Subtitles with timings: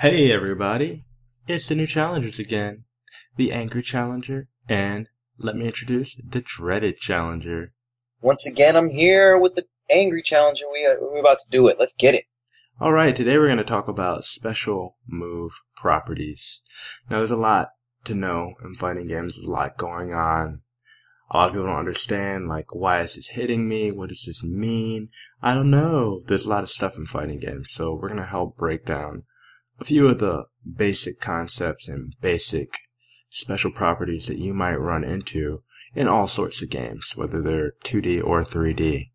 [0.00, 1.06] Hey everybody,
[1.48, 2.84] it's the new challengers again.
[3.36, 7.72] The Angry Challenger, and let me introduce the Dreaded Challenger.
[8.20, 10.66] Once again, I'm here with the angry challenger.
[10.70, 11.78] We are, we're about to do it.
[11.80, 12.24] Let's get it.
[12.78, 16.60] Alright, today we're going to talk about special move properties.
[17.08, 17.70] Now there's a lot
[18.04, 20.60] to know in fighting games, there's a lot going on.
[21.30, 23.90] A lot of people don't understand, like, why is this hitting me?
[23.92, 25.08] What does this mean?
[25.42, 26.20] I don't know.
[26.26, 29.22] There's a lot of stuff in fighting games, so we're going to help break down
[29.80, 30.44] a few of the
[30.76, 32.70] basic concepts and basic
[33.30, 35.62] special properties that you might run into
[35.94, 39.10] in all sorts of games, whether they're 2D or 3D.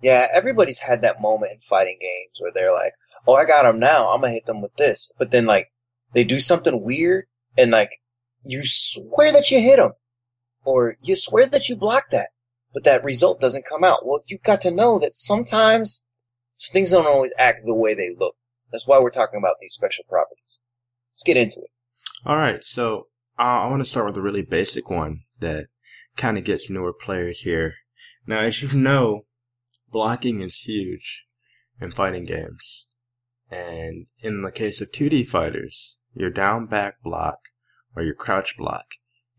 [0.00, 2.92] Yeah, everybody's had that moment in fighting games where they're like,
[3.26, 4.10] "Oh, I got them now.
[4.10, 5.72] I'm gonna hit them with this," but then like
[6.12, 8.00] they do something weird, and like
[8.44, 9.92] you swear that you hit them,
[10.64, 12.30] or you swear that you blocked that,
[12.72, 14.06] but that result doesn't come out.
[14.06, 16.06] Well, you've got to know that sometimes
[16.72, 18.36] things don't always act the way they look.
[18.70, 20.60] That's why we're talking about these special properties.
[21.12, 21.70] Let's get into it.
[22.26, 25.66] All right, so uh, I want to start with a really basic one that
[26.16, 27.74] kind of gets newer players here.
[28.26, 29.24] Now, as you know,
[29.90, 31.24] blocking is huge
[31.80, 32.86] in fighting games.
[33.50, 37.38] And in the case of 2D fighters, your down back block
[37.96, 38.86] or your crouch block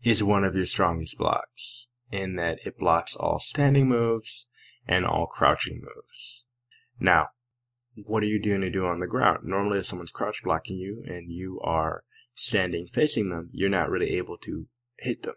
[0.02, 4.46] is one of your strongest blocks in that it blocks all standing moves
[4.88, 6.44] and all crouching moves.
[6.98, 7.28] Now,
[8.06, 9.40] what are you doing to do on the ground?
[9.44, 14.16] Normally, if someone's crouch blocking you and you are standing facing them, you're not really
[14.16, 14.66] able to
[14.98, 15.34] hit them.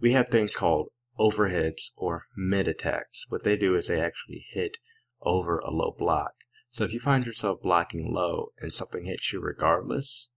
[0.00, 0.88] We have things called
[1.18, 3.24] overheads or mid attacks.
[3.28, 4.78] What they do is they actually hit
[5.22, 6.32] over a low block.
[6.70, 10.28] So if you find yourself blocking low and something hits you regardless,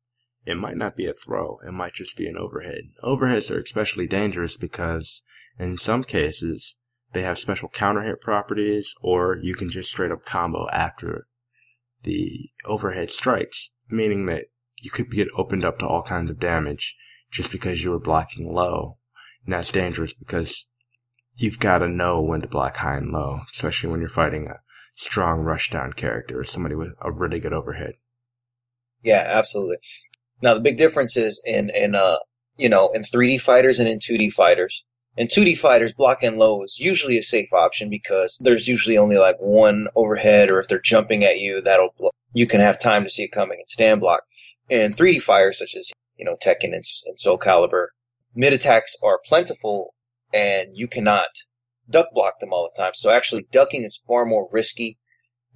[0.45, 1.59] it might not be a throw.
[1.67, 2.91] It might just be an overhead.
[3.03, 5.21] Overheads are especially dangerous because
[5.59, 6.77] in some cases,
[7.13, 11.27] they have special counter hit properties or you can just straight up combo after
[12.03, 14.45] the overhead strikes, meaning that
[14.77, 16.95] you could get opened up to all kinds of damage
[17.31, 18.97] just because you were blocking low.
[19.45, 20.67] And that's dangerous because
[21.35, 24.59] you've got to know when to block high and low, especially when you're fighting a
[24.95, 27.93] strong rushdown character or somebody with a really good overhead.
[29.01, 29.77] Yeah, absolutely.
[30.41, 32.17] Now the big difference is in in uh
[32.57, 34.83] you know in 3D fighters and in 2D fighters.
[35.17, 39.17] In 2D fighters, block and low is usually a safe option because there's usually only
[39.17, 41.93] like one overhead, or if they're jumping at you, that'll
[42.33, 44.23] you can have time to see it coming and stand block.
[44.69, 47.87] And 3D fighters, such as you know Tekken and, and Soul Calibur,
[48.35, 49.93] mid attacks are plentiful
[50.33, 51.29] and you cannot
[51.89, 52.93] duck block them all the time.
[52.93, 54.99] So actually, ducking is far more risky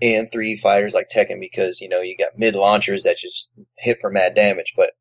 [0.01, 3.99] in 3D fighters like Tekken because you know you got mid launchers that just hit
[3.99, 4.73] for mad damage.
[4.75, 4.91] But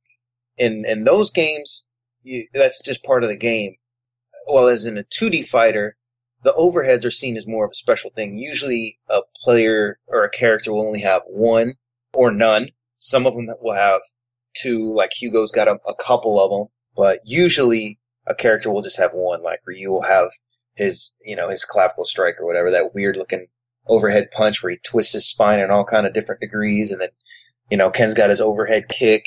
[0.57, 1.87] in in those games,
[2.23, 3.77] you, that's just part of the game.
[4.47, 5.97] Well, as in a 2D fighter,
[6.43, 8.35] the overheads are seen as more of a special thing.
[8.35, 11.75] Usually, a player or a character will only have one
[12.13, 12.71] or none.
[12.99, 14.01] Some of them will have
[14.55, 18.99] two, like Hugo's got a, a couple of them, but usually a character will just
[18.99, 19.43] have one.
[19.43, 20.31] Like Ryu will have
[20.75, 23.47] his, you know, his clavicle strike or whatever, that weird looking
[23.87, 27.11] overhead punch where he twists his spine in all kind of different degrees, and then,
[27.71, 29.27] you know, Ken's got his overhead kick.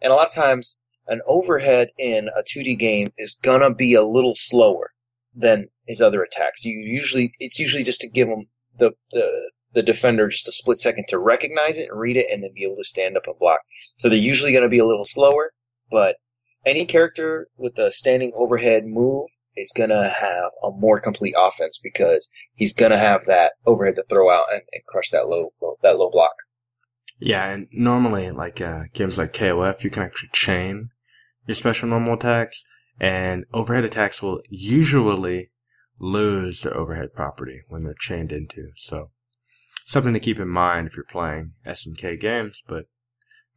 [0.00, 4.04] And a lot of times, an overhead in a 2D game is gonna be a
[4.04, 4.92] little slower
[5.34, 6.64] than his other attacks.
[6.64, 10.78] You usually, it's usually just to give him the, the, the defender just a split
[10.78, 13.38] second to recognize it and read it and then be able to stand up and
[13.38, 13.60] block.
[13.96, 15.52] So they're usually going to be a little slower,
[15.90, 16.16] but
[16.64, 21.78] any character with a standing overhead move is going to have a more complete offense
[21.82, 25.50] because he's going to have that overhead to throw out and, and crush that low,
[25.60, 26.34] low, that low block.
[27.20, 30.90] Yeah, and normally, like uh, games like KOF, you can actually chain
[31.46, 32.64] your special normal attacks,
[32.98, 35.50] and overhead attacks will usually
[35.98, 38.70] lose their overhead property when they're chained into.
[38.76, 39.10] So,
[39.86, 42.62] something to keep in mind if you're playing SNK games.
[42.66, 42.86] But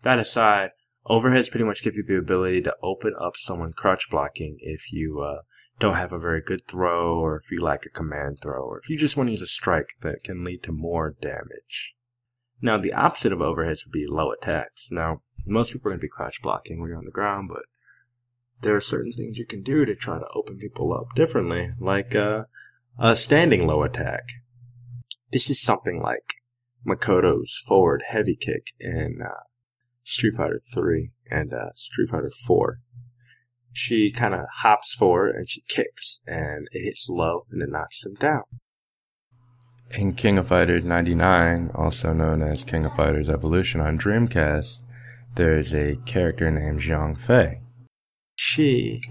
[0.01, 0.71] that aside,
[1.05, 5.21] overheads pretty much give you the ability to open up someone crouch blocking if you
[5.21, 5.41] uh,
[5.79, 8.89] don't have a very good throw, or if you lack a command throw, or if
[8.89, 11.93] you just want to use a strike that can lead to more damage.
[12.61, 14.87] Now, the opposite of overheads would be low attacks.
[14.89, 17.63] Now, most people are going to be crouch blocking when you're on the ground, but
[18.61, 22.15] there are certain things you can do to try to open people up differently, like
[22.15, 22.43] uh,
[22.99, 24.23] a standing low attack.
[25.31, 26.35] This is something like
[26.87, 29.43] Makoto's forward heavy kick in uh,
[30.03, 32.79] Street Fighter 3 and uh, Street Fighter 4.
[33.73, 38.01] She kind of hops forward and she kicks, and it hits low and it knocks
[38.01, 38.43] them down.
[39.91, 44.79] In King of Fighters 99, also known as King of Fighters Evolution on Dreamcast,
[45.35, 47.61] there is a character named Xiangfei.
[48.39, 49.01] She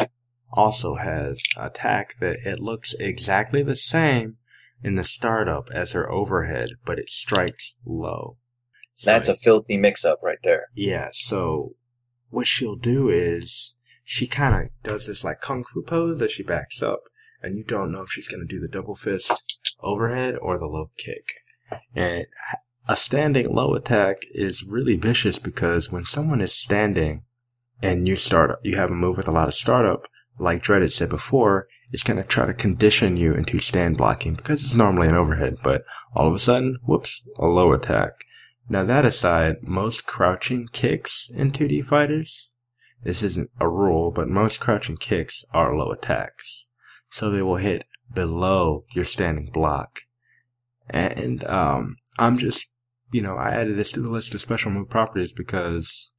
[0.53, 4.37] also has attack that it looks exactly the same
[4.85, 8.39] in the startup as her overhead, but it strikes low.
[8.95, 10.67] So That's a filthy mix-up right there.
[10.75, 11.75] Yeah, so
[12.31, 13.75] what she'll do is
[14.05, 17.03] she kind of does this like kung fu pose that she backs up,
[17.43, 19.33] and you don't know if she's going to do the double fist
[19.83, 21.35] overhead or the low kick.
[21.97, 22.27] And
[22.87, 27.25] a standing low attack is really vicious because when someone is standing
[27.83, 30.09] and you start, you have a move with a lot of startup,
[30.39, 34.65] like Dreaded said before, it's going to try to condition you into stand blocking because
[34.65, 35.85] it's normally an overhead, but
[36.15, 38.13] all of a sudden, whoops, a low attack.
[38.69, 42.51] Now that aside, most crouching kicks in 2D fighters,
[43.05, 46.67] this isn't a rule, but most crouching kicks are low attacks.
[47.11, 50.01] So they will hit below your standing block.
[50.89, 52.67] And, um, I'm just,
[53.13, 56.11] you know, I added this to the list of special move properties because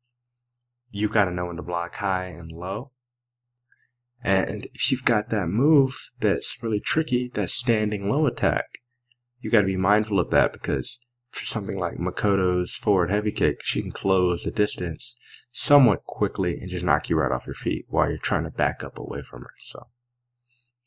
[0.89, 2.91] you gotta know when to block high and low.
[4.23, 8.65] And if you've got that move that's really tricky, that standing low attack,
[9.39, 10.99] you gotta be mindful of that because
[11.31, 15.15] for something like Makoto's forward heavy kick, she can close the distance
[15.51, 18.83] somewhat quickly and just knock you right off your feet while you're trying to back
[18.83, 19.53] up away from her.
[19.61, 19.87] So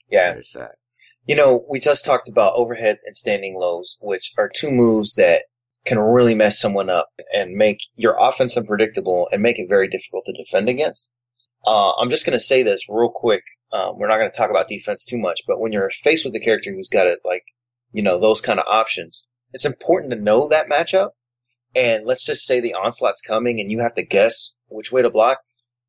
[0.09, 0.35] Yeah.
[0.35, 0.77] there's that.
[1.25, 5.45] You know, we just talked about overheads and standing lows, which are two moves that
[5.85, 10.25] can really mess someone up and make your offense unpredictable and make it very difficult
[10.27, 11.11] to defend against.
[11.67, 13.43] Uh, I'm just going to say this real quick.
[13.73, 16.35] Um, we're not going to talk about defense too much, but when you're faced with
[16.35, 17.45] a character who's got it, like,
[17.93, 21.11] you know, those kind of options, it's important to know that matchup.
[21.75, 25.11] And let's just say the onslaught's coming and you have to guess which way to
[25.11, 25.39] block.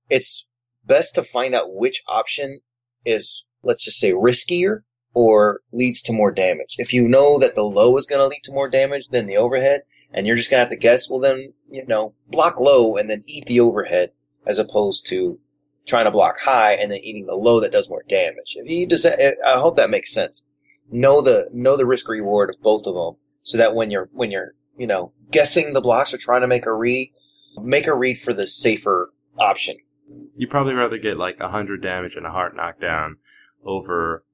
[0.10, 0.48] It's
[0.86, 2.62] best to find out which option
[3.06, 4.82] is, let's just say, riskier
[5.14, 6.76] or leads to more damage.
[6.78, 9.38] If you know that the low is going to lead to more damage than the
[9.38, 9.82] overhead,
[10.14, 13.10] and you're just going to have to guess, well then, you know, block low and
[13.10, 14.12] then eat the overhead
[14.46, 15.40] as opposed to
[15.86, 18.56] trying to block high and then eating the low that does more damage.
[18.56, 20.46] If you just, eh, I hope that makes sense.
[20.92, 24.32] Know the, know the risk reward of both of them so that when you're, when
[24.32, 27.12] you're, you know, guessing the blocks or trying to make a read,
[27.62, 29.78] make a read for the safer option.
[30.36, 33.18] You'd probably rather get like a hundred damage and a heart knockdown
[33.64, 34.26] over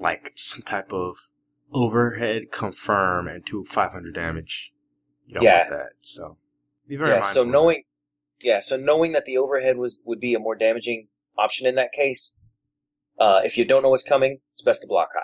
[0.00, 1.28] like some type of
[1.72, 4.72] overhead confirm and two 500 damage.
[5.26, 5.68] You don't Yeah.
[5.68, 5.90] that.
[6.00, 6.38] So
[6.88, 7.22] be very yeah.
[7.22, 7.84] So knowing,
[8.40, 8.60] yeah.
[8.60, 11.08] So knowing that the overhead was would be a more damaging
[11.38, 12.36] option in that case.
[13.18, 15.20] Uh, if you don't know what's coming, it's best to block high.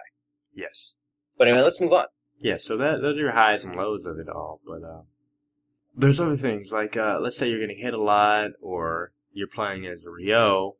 [0.54, 0.94] Yes.
[1.38, 2.06] But anyway, let's move on.
[2.38, 4.60] Yeah, so that those are your highs and lows of it all.
[4.66, 5.02] But uh,
[5.96, 9.86] there's other things like uh, let's say you're getting hit a lot, or you're playing
[9.86, 10.76] as Ryo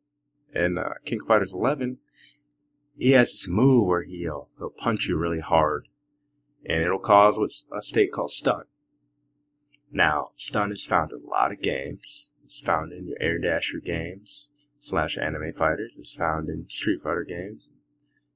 [0.55, 1.99] in uh, King Fighters 11.
[2.97, 5.89] He has this move where he'll he'll punch you really hard,
[6.65, 8.65] and it'll cause what's a state called stun.
[9.93, 12.33] Now, stun is found in a lot of games.
[12.45, 15.93] It's found in your Air Dasher games slash Anime Fighters.
[15.99, 17.69] It's found in Street Fighter games,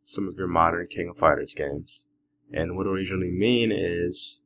[0.03, 2.05] some of your modern King of Fighters games.
[2.53, 4.41] And what it'll usually mean is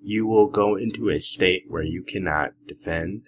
[0.00, 3.22] you will go into a state where you cannot defend,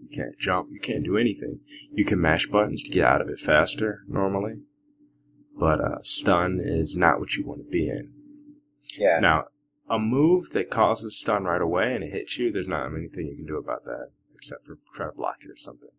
[0.00, 1.60] you can't jump, you can't do anything.
[1.92, 4.60] You can mash buttons to get out of it faster normally,
[5.58, 8.12] but uh, stun is not what you want to be in.
[8.98, 9.20] Yeah.
[9.20, 9.44] Now,
[9.88, 13.36] a move that causes stun right away and it hits you, there's not anything you
[13.36, 15.90] can do about that except for try to block it or something.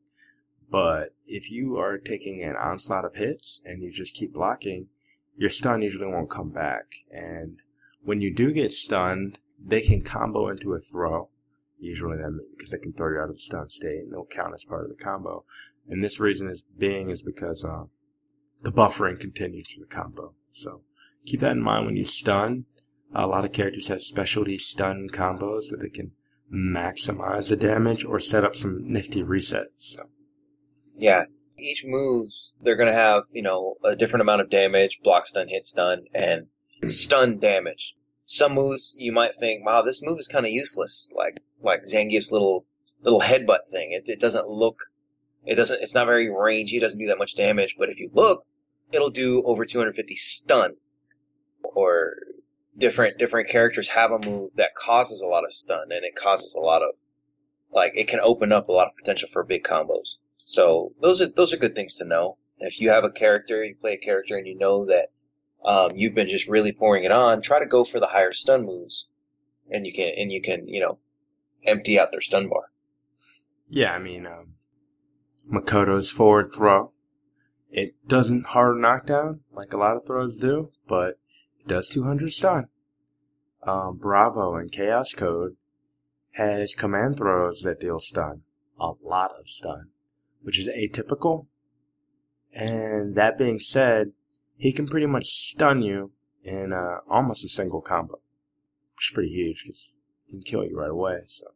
[0.69, 4.87] But if you are taking an onslaught of hits and you just keep blocking,
[5.35, 6.85] your stun usually won't come back.
[7.11, 7.57] And
[8.03, 11.29] when you do get stunned, they can combo into a throw.
[11.77, 14.53] Usually that because they can throw you out of the stun state and it'll count
[14.55, 15.43] as part of the combo.
[15.89, 17.85] And this reason is being is because uh,
[18.61, 20.33] the buffering continues for the combo.
[20.53, 20.81] So
[21.25, 22.65] keep that in mind when you stun.
[23.13, 26.11] A lot of characters have specialty stun combos that they can
[26.53, 29.67] maximize the damage or set up some nifty resets.
[29.77, 30.03] So
[30.97, 31.25] Yeah.
[31.57, 35.47] Each move, they're going to have, you know, a different amount of damage, block stun,
[35.47, 36.47] hit stun, and
[36.87, 37.93] stun damage.
[38.25, 41.11] Some moves you might think, wow, this move is kind of useless.
[41.15, 42.65] Like, like Zangief's little,
[43.03, 43.91] little headbutt thing.
[43.91, 44.85] It, it doesn't look,
[45.45, 46.77] it doesn't, it's not very rangy.
[46.77, 47.75] It doesn't do that much damage.
[47.77, 48.43] But if you look,
[48.93, 50.75] it'll do over 250 stun.
[51.63, 52.15] Or
[52.77, 56.53] different, different characters have a move that causes a lot of stun and it causes
[56.53, 56.95] a lot of,
[57.71, 60.15] like, it can open up a lot of potential for big combos.
[60.51, 62.37] So those are those are good things to know.
[62.59, 65.07] If you have a character, you play a character, and you know that
[65.63, 68.65] um, you've been just really pouring it on, try to go for the higher stun
[68.65, 69.07] moves,
[69.69, 70.99] and you can and you can you know
[71.65, 72.65] empty out their stun bar.
[73.69, 74.55] Yeah, I mean, um,
[75.49, 76.91] Makoto's forward throw.
[77.71, 81.17] It doesn't hard knockdown like a lot of throws do, but
[81.59, 82.67] it does 200 stun.
[83.63, 85.55] Um, Bravo and Chaos Code
[86.31, 88.41] has command throws that deal stun.
[88.79, 89.89] A lot of stun,
[90.41, 91.45] which is atypical.
[92.53, 94.11] And that being said,
[94.57, 96.11] he can pretty much stun you
[96.43, 98.19] in uh, almost a single combo,
[98.95, 99.91] which is pretty huge because
[100.25, 101.21] he can kill you right away.
[101.27, 101.47] So,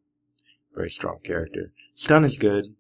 [0.74, 1.72] very strong character.
[1.96, 2.76] Stun is good.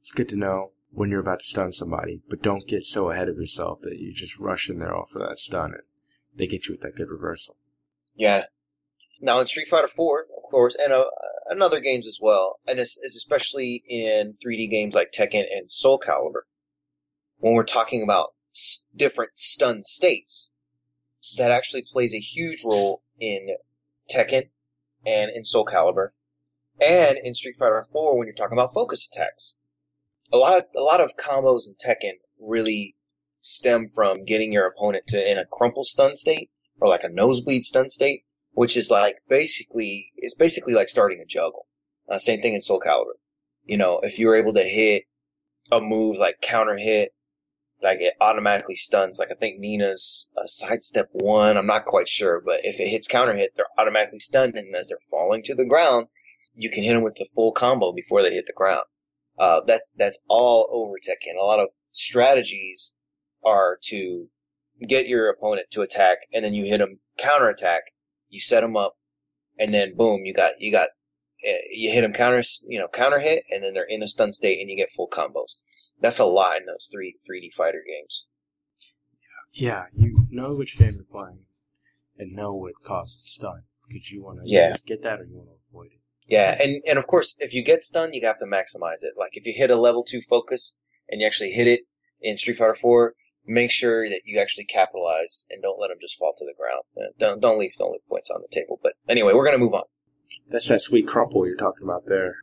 [0.00, 3.28] It's good to know when you're about to stun somebody, but don't get so ahead
[3.28, 5.82] of yourself that you just rush in there off of that stun and
[6.36, 7.56] they get you with that good reversal.
[8.14, 8.44] Yeah.
[9.20, 11.04] Now in Street Fighter 4, of course, and uh,
[11.48, 15.70] and other games as well, and it's, it's especially in 3D games like Tekken and
[15.70, 16.42] Soul Calibur,
[17.38, 20.50] when we're talking about s- different stun states,
[21.36, 23.56] that actually plays a huge role in
[24.12, 24.48] Tekken
[25.06, 26.10] and in Soul Calibur,
[26.80, 29.56] and in Street Fighter 4 when you're talking about focus attacks.
[30.32, 32.96] A lot of a lot of combos in Tekken really
[33.40, 36.50] stem from getting your opponent to in a crumple stun state
[36.80, 41.26] or like a nosebleed stun state, which is like basically it's basically like starting a
[41.26, 41.66] juggle.
[42.08, 43.18] Uh, same thing in Soul Calibur.
[43.64, 45.04] You know, if you're able to hit
[45.70, 47.14] a move like counter hit,
[47.82, 49.18] like it automatically stuns.
[49.18, 51.56] Like I think Nina's uh, sidestep one.
[51.56, 54.88] I'm not quite sure, but if it hits counter hit, they're automatically stunned, and as
[54.88, 56.06] they're falling to the ground,
[56.54, 58.84] you can hit them with the full combo before they hit the ground.
[59.38, 61.40] Uh, that's that's all over Tekken.
[61.40, 62.92] A lot of strategies
[63.44, 64.28] are to
[64.86, 67.82] get your opponent to attack, and then you hit them counter attack.
[68.28, 68.94] You set them up,
[69.58, 70.88] and then boom, you got you got
[71.44, 74.32] eh, you hit them counter you know counter hit, and then they're in a stun
[74.32, 75.56] state, and you get full combos.
[76.00, 78.26] That's a lot in those three 3D fighter games.
[79.52, 81.40] Yeah, you know which game you're playing
[82.18, 84.74] and know what causes stun because you want to Yeah.
[84.86, 86.00] get that or you want to avoid it.
[86.26, 89.14] Yeah, and and of course, if you get stunned, you have to maximize it.
[89.18, 90.76] Like if you hit a level two focus
[91.08, 91.80] and you actually hit it
[92.20, 93.14] in Street Fighter Four,
[93.44, 96.82] make sure that you actually capitalize and don't let them just fall to the ground.
[96.96, 98.78] Uh, Don't don't leave don't leave points on the table.
[98.82, 99.84] But anyway, we're gonna move on.
[100.48, 102.36] That's that sweet crumple you're talking about there.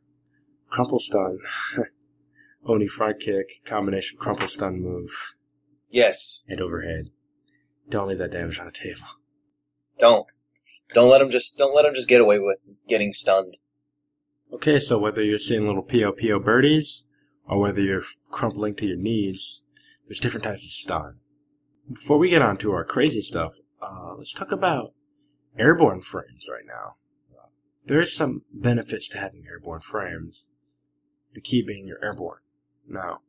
[0.70, 1.40] Crumple stun.
[2.66, 5.10] Oni front kick, combination crumple stun move,
[5.90, 7.10] Yes, head overhead.
[7.90, 9.08] Don't leave that damage on the table.
[9.98, 10.28] don't
[10.94, 13.58] don't let them just don't let them just get away with getting stunned.
[14.52, 17.04] Okay, so whether you're seeing little POPO birdies
[17.48, 19.62] or whether you're crumpling to your knees,
[20.08, 21.18] there's different types of stun.
[21.92, 24.94] Before we get on to our crazy stuff, uh, let's talk about
[25.58, 26.96] airborne frames right now.
[27.86, 30.46] There's some benefits to having airborne frames.
[31.34, 32.42] The key being you're airborne.
[32.88, 33.22] Now,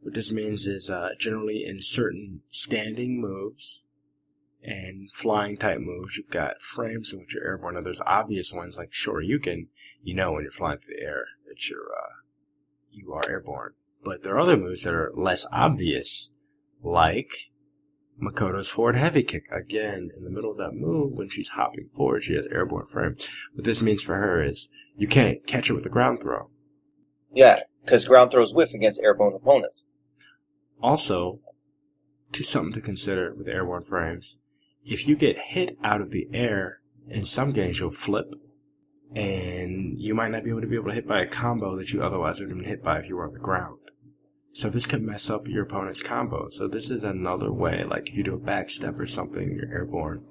[0.00, 3.84] what this means is uh, generally in certain standing moves
[4.62, 7.74] and flying type moves, you've got frames in which you're airborne.
[7.74, 9.26] Now, there's obvious ones like Shoryuken.
[9.26, 9.68] You can
[10.02, 12.22] you know when you're flying through the air that you're uh,
[12.90, 13.72] you are airborne.
[14.04, 16.30] But there are other moves that are less obvious,
[16.82, 17.50] like
[18.20, 19.44] Makoto's forward heavy kick.
[19.50, 23.32] Again, in the middle of that move, when she's hopping forward, she has airborne frames.
[23.54, 26.50] What this means for her is you can't catch her with a ground throw.
[27.32, 29.86] Yeah, because ground throws whiff against airborne opponents.
[30.80, 31.40] Also,
[32.32, 34.38] to something to consider with airborne frames,
[34.84, 38.34] if you get hit out of the air, in some games you'll flip,
[39.14, 41.92] and you might not be able to be able to hit by a combo that
[41.92, 43.78] you otherwise would have been hit by if you were on the ground.
[44.52, 46.48] So this could mess up your opponent's combo.
[46.50, 50.24] So this is another way, like if you do a backstep or something, you're airborne,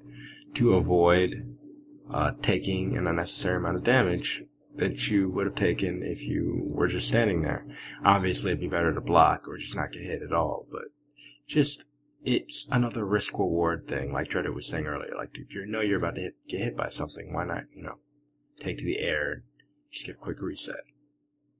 [0.54, 1.56] to avoid
[2.12, 4.44] uh, taking an unnecessary amount of damage
[4.76, 7.66] that you would have taken if you were just standing there.
[8.04, 10.84] Obviously, it'd be better to block or just not get hit at all, but
[11.46, 11.84] just
[12.24, 15.12] it's another risk reward thing, like Dreaded was saying earlier.
[15.16, 17.82] Like if you know you're about to hit, get hit by something, why not, you
[17.82, 17.98] know,
[18.60, 19.42] take to the air and
[19.92, 20.84] just get a quick reset.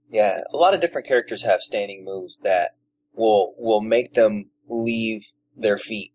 [0.08, 2.76] Yeah, a lot of different characters have standing moves that
[3.14, 6.12] will will make them leave their feet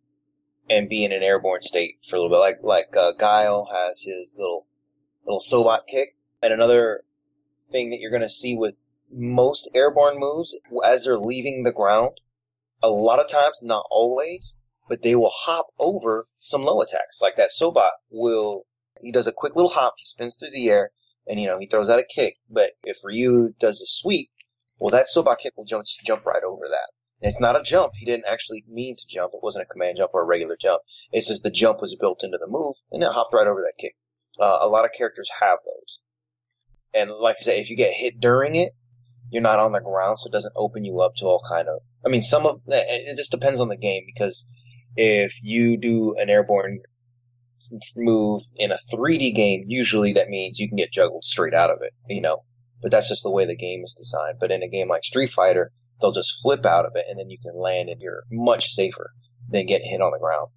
[0.70, 2.40] and be in an airborne state for a little bit.
[2.40, 4.68] Like like uh, Guile has his little
[5.26, 7.04] little Sobat kick, and another
[7.72, 12.20] thing that you're going to see with most airborne moves as they're leaving the ground,
[12.82, 14.56] a lot of times, not always,
[14.88, 17.22] but they will hop over some low attacks.
[17.22, 18.66] Like that Sobat will
[19.02, 20.92] he does a quick little hop, he spins through the air,
[21.28, 22.38] and you know he throws out a kick.
[22.50, 24.30] But if Ryu does a sweep,
[24.80, 26.92] well, that Sobat kick will jump jump right over that.
[27.22, 27.94] And it's not a jump.
[27.96, 29.34] He didn't actually mean to jump.
[29.34, 30.84] It wasn't a command jump or a regular jump.
[31.12, 33.74] It's just the jump was built into the move, and it hopped right over that
[33.80, 33.96] kick.
[34.40, 36.00] Uh, a lot of characters have those.
[36.94, 38.74] And like I say, if you get hit during it,
[39.30, 41.80] you're not on the ground, so it doesn't open you up to all kind of.
[42.06, 44.50] I mean, some of eh, eh, it just depends on the game because
[44.96, 46.80] if you do an airborne
[47.96, 51.80] move in a 3D game, usually that means you can get juggled straight out of
[51.82, 52.44] it, you know.
[52.82, 54.38] But that's just the way the game is designed.
[54.40, 57.30] But in a game like Street Fighter, they'll just flip out of it and then
[57.30, 59.12] you can land and you're much safer
[59.50, 60.50] than getting hit on the ground.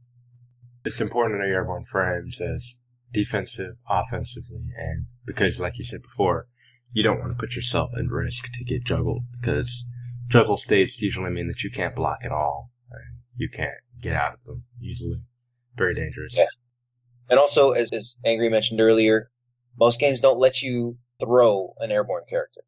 [0.84, 2.78] It's important to know airborne frames as
[3.12, 6.46] defensive, offensively, and because, like you said before,
[6.92, 9.84] you don't want to put yourself at risk to get juggled because
[10.28, 12.70] juggle states usually mean that you can't block at all.
[12.90, 13.00] And
[13.36, 15.22] you can't get out of them easily.
[15.76, 16.34] Very dangerous.
[16.36, 16.46] Yeah.
[17.28, 19.30] And also, as, as Angry mentioned earlier,
[19.78, 22.62] Most games don't let you throw an airborne character.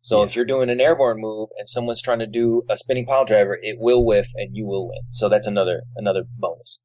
[0.00, 0.26] So Yeah.
[0.26, 3.58] if you're doing an airborne move and someone's trying to do a spinning pile driver,
[3.60, 5.10] it will whiff and you will win.
[5.10, 6.80] So that's another another bonus.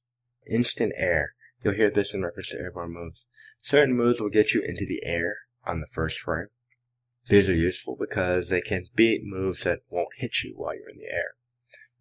[0.50, 1.34] Instant air.
[1.64, 3.26] You'll hear this in reference to airborne moves.
[3.62, 6.48] Certain moves will get you into the air on the first frame.
[7.30, 10.98] These are useful because they can beat moves that won't hit you while you're in
[10.98, 11.36] the air.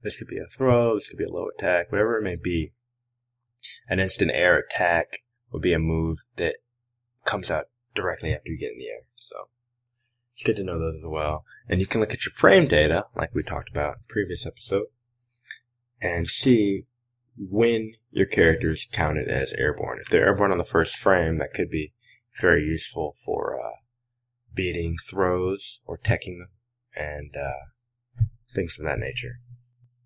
[0.03, 2.73] This could be a throw, this could be a low attack, whatever it may be.
[3.89, 6.57] An instant air attack would be a move that
[7.25, 9.03] comes out directly after you get in the air.
[9.17, 9.49] So
[10.33, 11.45] it's good to know those as well.
[11.69, 14.87] And you can look at your frame data, like we talked about in previous episode,
[16.01, 16.87] and see
[17.37, 19.99] when your character is counted as airborne.
[20.01, 21.93] If they're airborne on the first frame, that could be
[22.41, 23.77] very useful for uh,
[24.59, 26.49] beating throws or teching them
[26.97, 28.25] and uh,
[28.57, 29.37] things of that nature.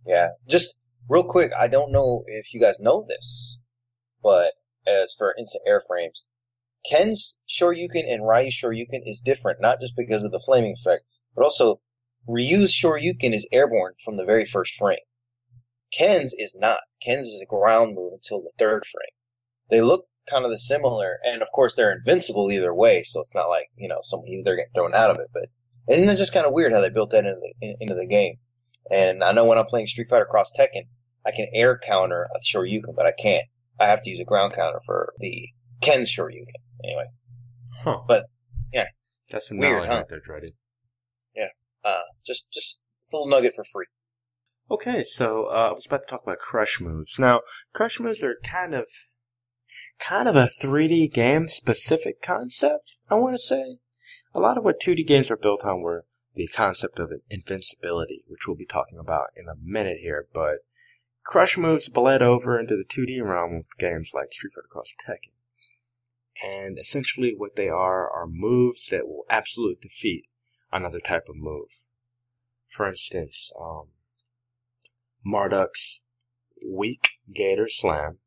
[0.07, 0.29] Yeah.
[0.47, 0.79] Just
[1.09, 3.59] real quick, I don't know if you guys know this,
[4.23, 4.53] but
[4.87, 6.21] as for instant airframes,
[6.91, 11.05] Ken's Shoryuken and Ryu's Shoryuken is different, not just because of the flaming effect,
[11.35, 11.81] but also
[12.29, 14.99] Ryu's Shoryuken is airborne from the very first frame.
[15.97, 16.81] Ken's is not.
[17.03, 19.15] Ken's is a ground move until the third frame.
[19.71, 23.35] They look kind of the similar, and of course they're invincible either way, so it's
[23.35, 25.45] not like, you know, some they're getting thrown out of it, but
[25.89, 28.07] isn't it just kind of weird how they built that into the, in, into the
[28.07, 28.37] game?
[28.91, 30.87] And I know when I'm playing Street Fighter Cross Tekken,
[31.27, 33.45] I can air counter a Shoryuken, but I can't.
[33.79, 35.49] I have to use a ground counter for the
[35.81, 36.55] Ken's Shoryuken.
[36.85, 37.07] Anyway,
[37.85, 37.99] Huh.
[38.07, 38.27] But,
[38.73, 38.87] yeah.
[39.31, 39.97] That's some Weird, huh?
[39.97, 40.55] right there, Dreddy.
[41.85, 43.87] uh, just just it's a little nugget for free.
[44.71, 47.19] Okay, so uh, I was about to talk about crush moves.
[47.19, 47.41] Now,
[47.75, 48.85] crush moves are kind of,
[49.99, 52.97] kind of a 3D game specific concept.
[53.11, 53.79] I want to say
[54.35, 58.47] a lot of what 2D games are built on were the concept of invincibility, which
[58.47, 60.27] we'll be talking about in a minute here.
[60.33, 60.65] But
[61.25, 65.33] crush moves bled over into the 2D realm with games like Street Fighter Cross Tekken.
[66.43, 70.25] And essentially, what they are are moves that will absolute defeat
[70.73, 71.69] another type of move.
[72.69, 73.89] For instance, um,
[75.27, 76.03] Marduk's
[76.67, 78.19] weak Gator Slam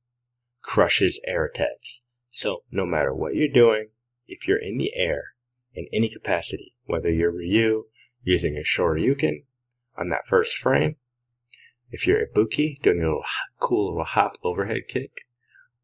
[0.66, 2.02] crushes air attacks.
[2.30, 3.90] So no matter what you're doing,
[4.28, 5.36] if you're in the air
[5.74, 7.86] in any capacity, whether you're Ryu
[8.24, 9.44] using a Shoryuken
[9.98, 10.96] on that first frame,
[11.92, 13.24] if you're Ibuki doing a little
[13.60, 15.28] cool little hop overhead kick,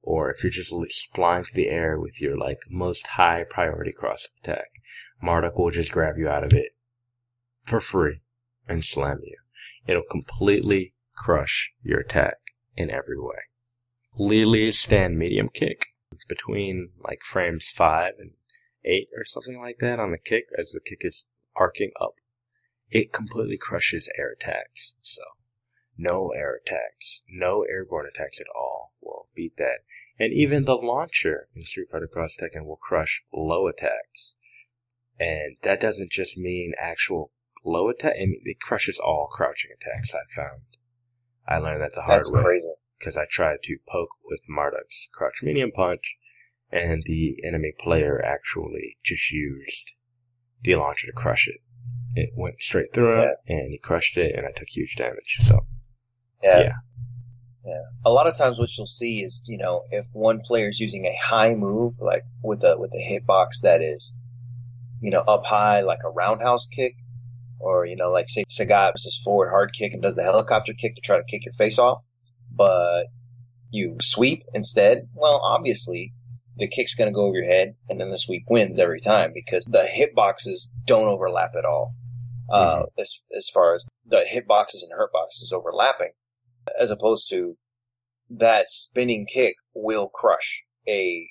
[0.02, 0.74] or if you're just
[1.14, 4.72] flying through the air with your like most high priority cross attack,
[5.22, 6.76] Marduk will just grab you out of it
[7.64, 8.22] for free
[8.68, 9.38] and slam you.
[9.86, 12.38] It'll completely crush your attack
[12.76, 13.51] in every way.
[14.18, 15.88] Lily's stand medium kick
[16.28, 18.32] between like frames five and
[18.84, 22.16] eight or something like that on the kick as the kick is arcing up.
[22.90, 24.96] It completely crushes air attacks.
[25.02, 25.22] So
[25.98, 29.80] no air attacks, no airborne attacks at all will beat that.
[30.20, 34.34] And even the launcher in Street Fighter Cross Tekken will crush low attacks.
[35.20, 37.32] And that doesn't just mean actual
[37.64, 40.62] low attack, I mean, it crushes all crouching attacks I found.
[41.48, 42.70] I learned that the hard That's way crazy.
[43.02, 46.16] Because I tried to poke with Marduk's crouch medium punch,
[46.72, 49.94] and the enemy player actually just used
[50.64, 51.62] the launcher to crush it.
[52.14, 55.38] It went straight through him, and he crushed it, and I took huge damage.
[55.42, 55.62] So,
[56.44, 56.60] Yeah.
[56.60, 56.74] Yeah.
[57.66, 57.84] Yeah.
[58.06, 61.06] A lot of times what you'll see is, you know, if one player is using
[61.06, 64.18] a high move, like with a, with a hitbox that is,
[65.00, 66.96] you know, up high, like a roundhouse kick,
[67.60, 70.96] or, you know, like say Sagat his forward hard kick and does the helicopter kick
[70.96, 72.04] to try to kick your face off,
[72.56, 73.06] but
[73.72, 76.14] you sweep instead, well, obviously
[76.58, 79.32] the kick's going to go over your head and then the sweep wins every time
[79.34, 81.96] because the hitboxes don't overlap at all.
[82.50, 86.10] Uh, as, as far as the hitboxes and hurtboxes overlapping
[86.78, 87.56] as opposed to
[88.30, 91.30] that spinning kick will crush a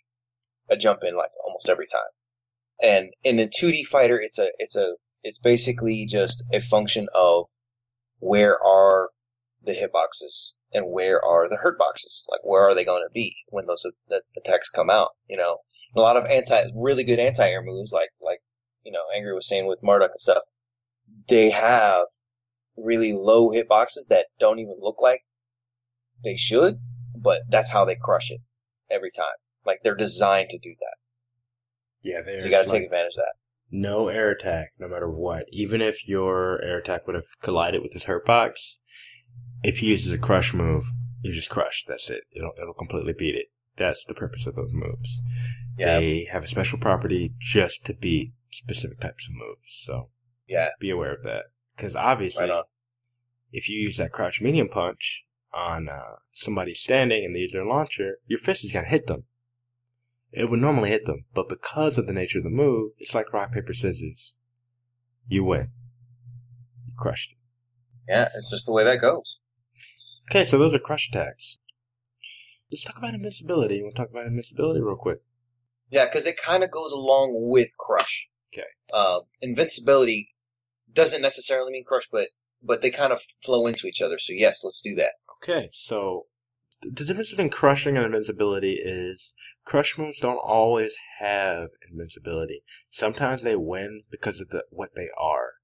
[0.68, 2.00] a jump in like almost every time.
[2.82, 7.46] And in a 2D fighter, it's a it's a it's basically just a function of
[8.18, 9.10] where are
[9.62, 12.24] the hitboxes and where are the hurt boxes?
[12.30, 15.10] Like where are they going to be when those the attacks come out?
[15.28, 15.58] You know,
[15.94, 18.40] a lot of anti really good anti air moves like like
[18.84, 20.42] you know Angry was saying with Marduk and stuff.
[21.28, 22.06] They have
[22.76, 25.20] really low hitboxes that don't even look like
[26.22, 26.78] they should,
[27.16, 28.40] but that's how they crush it
[28.90, 29.26] every time.
[29.66, 30.96] Like they're designed to do that.
[32.02, 33.34] yeah, there's So you got to like take advantage of that.
[33.70, 35.44] no air attack, no matter what.
[35.50, 38.80] Even if your air attack would have collided with his hurt box,
[39.62, 40.84] if he uses a crush move,
[41.22, 41.84] you just crush.
[41.86, 42.22] That's it.
[42.32, 43.46] It'll it'll completely beat it.
[43.76, 45.20] That's the purpose of those moves.
[45.78, 49.82] Yeah, They have a special property just to beat specific types of moves.
[49.84, 50.08] So
[50.46, 51.44] yeah, be aware of that.
[51.76, 52.64] Because obviously, Right
[53.52, 57.64] if you use that crouch medium punch on uh, somebody standing and they use their
[57.66, 59.24] launcher, your fist is going to hit them.
[60.32, 63.32] it would normally hit them, but because of the nature of the move, it's like
[63.32, 64.38] rock, paper, scissors.
[65.26, 65.70] You win.
[66.86, 67.38] You crushed it.
[68.08, 69.39] Yeah, it's just the way that goes.
[70.30, 71.58] Okay, so those are crush attacks.
[72.70, 73.82] Let's talk about invincibility.
[73.82, 75.22] We'll talk about invincibility real quick.
[75.90, 78.28] Yeah, because it kind of goes along with crush.
[78.54, 78.68] Okay.
[78.92, 80.30] Uh, invincibility
[80.92, 82.28] doesn't necessarily mean crush, but
[82.62, 84.18] but they kind of flow into each other.
[84.18, 85.14] So yes, let's do that.
[85.42, 86.26] Okay, so
[86.80, 92.62] the difference between crushing and invincibility is crush moves don't always have invincibility.
[92.88, 95.54] Sometimes they win because of the, what they are.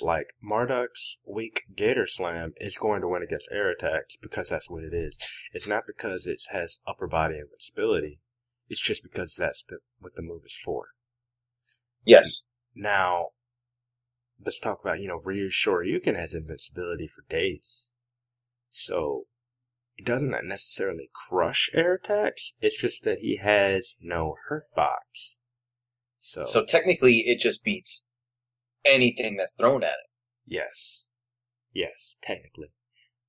[0.00, 4.82] Like Marduk's weak Gator Slam is going to win against air attacks because that's what
[4.84, 5.16] it is.
[5.52, 8.20] It's not because it has upper body invincibility.
[8.68, 10.86] It's just because that's the, what the move is for.
[12.04, 12.44] Yes.
[12.74, 13.28] Now,
[14.44, 17.88] let's talk about, you know, Ryu Shoryuken has invincibility for days.
[18.70, 19.26] So,
[19.96, 22.54] it doesn't necessarily crush air attacks.
[22.60, 25.36] It's just that he has no hurt box.
[26.18, 28.06] So, So technically, it just beats
[28.84, 30.12] anything that's thrown at it
[30.46, 31.06] yes.
[31.72, 32.68] Yes, technically.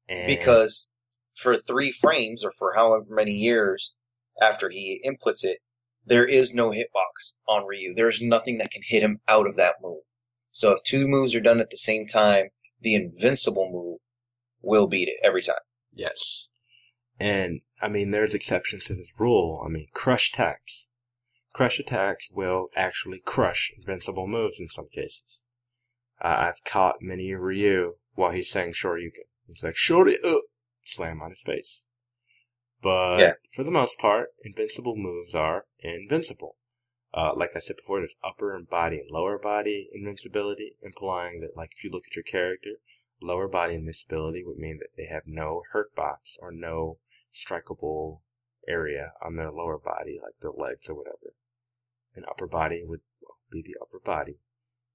[0.10, 0.94] And because
[1.34, 3.94] for three frames or for however many years
[4.42, 5.60] after he inputs it,
[6.06, 7.94] there is no hitbox on Ryu.
[7.96, 10.04] There's nothing that can hit him out of that move.
[10.52, 12.48] So if two moves are done at the same time,
[12.82, 14.00] the invincible move
[14.62, 15.56] will beat it every time.
[15.94, 16.50] Yes.
[17.20, 19.64] And, I mean, there's exceptions to this rule.
[19.66, 20.88] I mean, crush attacks.
[21.54, 25.43] Crush attacks will actually crush invincible moves in some cases.
[26.24, 29.28] Uh, I've caught many Ryu while he's saying Shoryuken.
[29.48, 30.38] He's like, Shorty, uh,
[30.86, 31.86] slam on his face.
[32.82, 33.34] But Yeah.
[33.56, 36.58] for the most part, invincible moves are invincible.
[37.14, 41.56] Uh, like I said before, there's upper and body and lower body invincibility, implying that,
[41.56, 42.78] like, if you look at your character,
[43.22, 47.00] lower body invincibility would mean that they have no hurt box or no
[47.32, 48.22] strikeable
[48.68, 51.34] area on their lower body, like their legs or whatever.
[52.16, 53.02] And upper body would
[53.52, 54.40] be the upper body.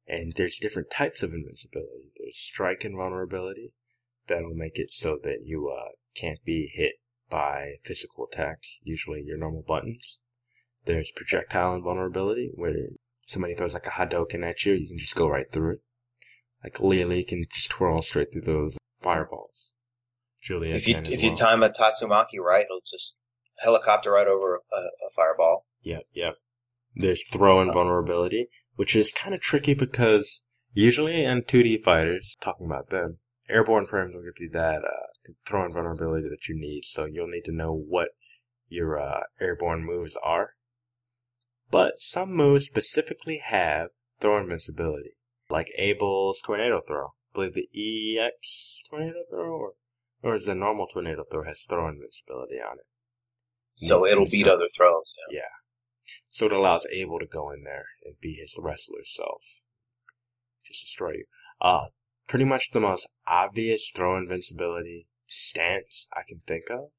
[0.08, 2.12] And there's different types of invincibility.
[2.18, 3.72] There's strike invulnerability.
[4.26, 6.94] That'll make it so that you uh, can't be hit
[7.30, 10.20] by physical attacks, usually your normal buttons.
[10.86, 12.88] There's projectile invulnerability, where
[13.26, 15.80] somebody throws like a Hadoken at you, you can just go right through it.
[16.64, 19.72] Like Lily can just twirl straight through those fireballs.
[20.42, 23.18] Julia If you as you time a Tatsumaki right, it'll just
[23.58, 25.66] helicopter right over a, a fireball.
[25.82, 26.34] Yep, yep.
[26.94, 32.90] There's throw invulnerability, which is kind of tricky because usually in 2D fighters, talking about
[32.90, 33.18] them,
[33.50, 36.84] airborne frames will give you that uh, throw invulnerability that you need.
[36.84, 38.10] So you'll need to know what
[38.68, 40.50] your uh, airborne moves are.
[41.72, 43.88] But some moves specifically have
[44.20, 45.16] throw invincibility,
[45.50, 47.06] like Abel's tornado throw.
[47.06, 49.72] I believe the EX tornado throw, or,
[50.22, 52.86] or is the normal tornado throw has throw invincibility on it.
[53.72, 55.16] So it'll beat other throws.
[55.32, 55.40] Yeah.
[56.30, 59.42] So it allows Abel to go in there and be his wrestler self.
[60.66, 61.24] Just destroy you.
[61.60, 61.86] Uh,
[62.26, 66.90] pretty much the most obvious throw invincibility stance I can think of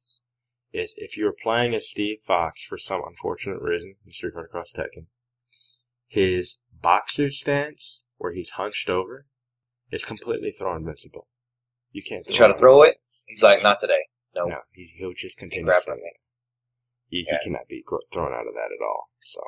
[0.72, 4.50] is if you were playing as Steve Fox for some unfortunate reason in Street Fighter
[4.52, 5.06] Cross Tekken,
[6.08, 9.26] his boxer stance, where he's hunched over,
[9.92, 11.28] is completely throw invincible.
[11.92, 14.08] You can't You try to throw it, he's like, not today.
[14.36, 14.46] No.
[14.46, 15.76] No, he, he'll just continue him.
[15.88, 16.14] that.
[17.10, 17.38] He, Yeah.
[17.40, 19.10] he cannot be thrown out of that at all.
[19.22, 19.42] So,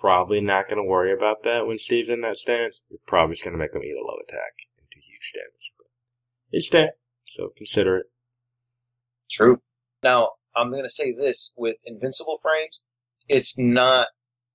[0.00, 2.80] probably not going to worry about that when Steve's in that stance.
[2.88, 5.72] You're probably just going to make him eat a low attack and do huge damage.
[5.78, 5.86] But
[6.52, 6.90] it's there,
[7.28, 8.06] so consider it.
[9.30, 9.60] True.
[10.02, 12.84] Now, I'm going to say this with invincible frames,
[13.28, 14.08] it's not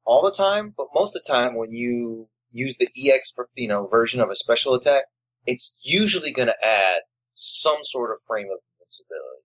[0.06, 3.68] all the time, but most of the time when you use the EX for, you
[3.68, 5.04] know, version of a special attack,
[5.46, 7.02] it's usually going to add
[7.34, 9.44] some sort of frame of invincibility.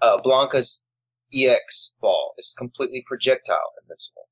[0.00, 0.84] Uh, Blanka's
[1.34, 4.28] EX ball is completely projectile invincible.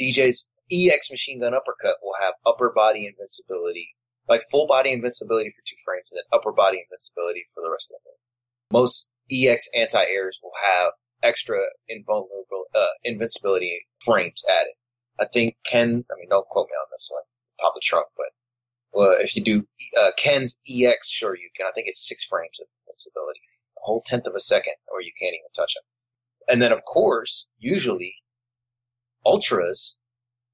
[0.00, 3.96] DJ's EX machine gun uppercut will have upper body invincibility,
[4.28, 7.90] like full body invincibility for two frames, and then upper body invincibility for the rest
[7.90, 8.20] of the move
[8.70, 14.74] most EX anti-airs will have extra invulnerable uh, invincibility frames added.
[15.18, 17.22] I think Ken, I mean, don't quote me on this one,
[17.60, 18.26] pop the trunk, but
[18.92, 19.66] well, if you do
[20.00, 21.66] uh, Ken's EX, Shoryuken.
[21.68, 23.40] I think it's six frames of invincibility,
[23.78, 25.82] a whole tenth of a second, or you can't even touch him.
[26.48, 28.14] And then, of course, usually
[29.24, 29.98] ultras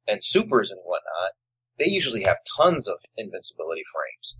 [0.06, 1.32] and supers and whatnot,
[1.78, 4.36] they usually have tons of invincibility frames.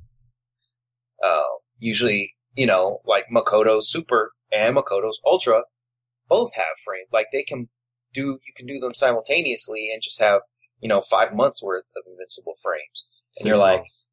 [1.23, 5.63] Uh, usually, you know, like Makoto's Super and Makoto's Ultra
[6.29, 7.09] both have frames.
[7.13, 7.69] Like they can
[8.13, 10.43] do, you can do them simultaneously and just have,
[10.81, 13.07] you know, five months worth of invincible frames.
[13.37, 14.05] And Six you're like, months.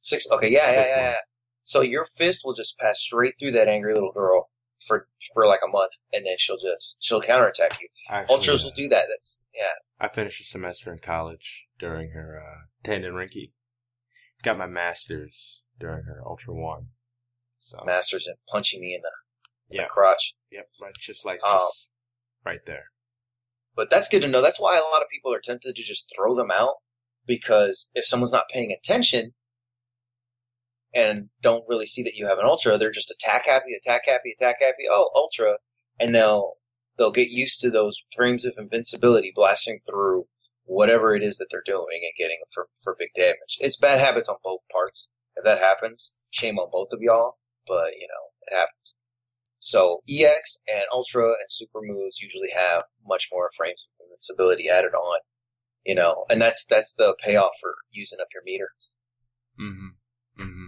[0.00, 1.14] six, okay, yeah, yeah, yeah, yeah.
[1.62, 4.50] So your fist will just pass straight through that angry little girl,
[4.86, 7.88] for for like a month, and then she'll just she'll counterattack you.
[8.10, 9.06] Actually, Ultras will do that.
[9.08, 9.74] That's yeah.
[10.00, 13.52] I finished a semester in college during her uh, Tanden Renki.
[14.42, 16.88] Got my master's during her Ultra One.
[17.60, 19.10] So Masters and punching me in the,
[19.74, 19.84] in Yeah.
[19.84, 20.34] the crotch.
[20.50, 21.70] yep, right, just like Oh.
[21.72, 21.88] just
[22.44, 22.86] right there.
[23.74, 24.42] But that's good to know.
[24.42, 26.74] That's why a lot of people are tempted to just throw them out
[27.24, 29.32] because if someone's not paying attention
[30.94, 34.32] and don't really see that you have an ultra, they're just attack happy, attack happy,
[34.32, 34.84] attack happy.
[34.90, 35.58] Oh, ultra,
[35.98, 36.54] and they'll
[36.98, 40.26] they'll get used to those frames of invincibility blasting through
[40.64, 43.58] whatever it is that they're doing and getting for for big damage.
[43.60, 45.08] It's bad habits on both parts.
[45.36, 47.38] If that happens, shame on both of y'all.
[47.66, 48.96] But you know, it happens.
[49.58, 54.94] So EX and Ultra and Super moves usually have much more frames of invincibility added
[54.94, 55.20] on.
[55.84, 58.70] You know, and that's that's the payoff for using up your meter.
[59.60, 60.42] Mm-hmm.
[60.42, 60.61] Mm-hmm.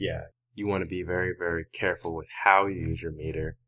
[0.00, 0.22] Yeah,
[0.54, 3.58] you want to be very, very careful with how you use your meter,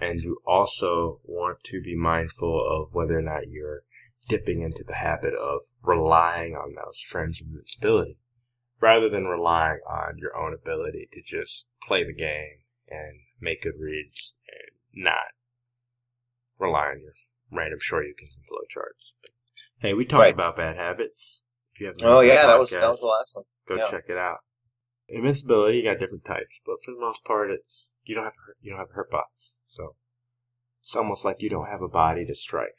[0.00, 3.84] and you also want to be mindful of whether or not you're
[4.28, 8.18] dipping into the habit of relying on those of invincibility,
[8.80, 12.58] rather than relying on your own ability to just play the game
[12.90, 15.32] and make good reads and not
[16.58, 17.14] rely on your
[17.50, 19.14] random shoryukens and flow charts.
[19.80, 20.34] Hey, we talked Right.
[20.34, 21.40] about bad habits.
[21.72, 23.44] If you have Oh yeah, that was that was the last one.
[23.66, 23.90] go Yeah.
[23.90, 24.40] check it out.
[25.08, 28.70] Invincibility, you got different types, but for the most part, it's you don't have you
[28.70, 29.94] don't have a hurt box, so
[30.82, 32.76] it's almost like you don't have a body to strike.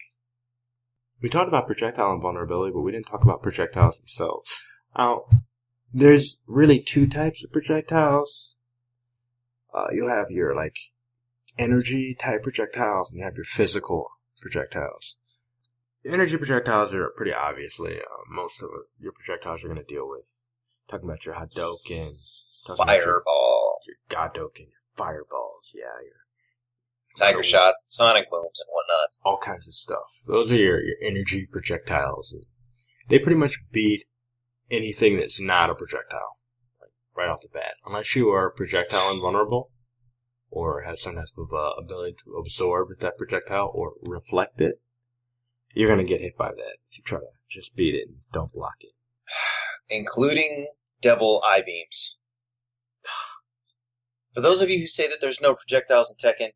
[1.22, 4.62] We talked about projectile invulnerability, but we didn't talk about projectiles themselves.
[4.98, 5.26] Now,
[5.94, 8.56] there's really two types of projectiles.
[9.74, 10.78] Uh, you'll have your like
[11.58, 14.10] energy type projectiles, and you have your physical
[14.42, 15.18] projectiles.
[16.06, 20.32] Energy projectiles are pretty obviously uh, most of your projectiles you're going to deal with.
[20.90, 22.10] Talking about your Hadoken,
[22.74, 26.20] about your, Fireball, your Godoken, your fireballs, yeah, your
[27.18, 29.10] Tiger shots, sonic booms, and whatnot.
[29.26, 30.22] all kinds of stuff.
[30.26, 32.32] Those are your, your energy projectiles.
[32.32, 32.44] And
[33.10, 34.06] they pretty much beat
[34.72, 36.38] anything that's not a projectile,
[36.80, 37.74] like right off the bat.
[37.86, 39.72] Unless you are projectile invulnerable,
[40.50, 44.82] or have some type of uh, ability to absorb that projectile or reflect it,
[45.74, 48.52] you're gonna get hit by that if you try to just beat it and don't
[48.52, 48.92] block it.
[49.90, 50.68] including
[51.02, 52.18] devil eye beams.
[54.34, 56.50] For those of you who say that there's no projectiles in Tekken,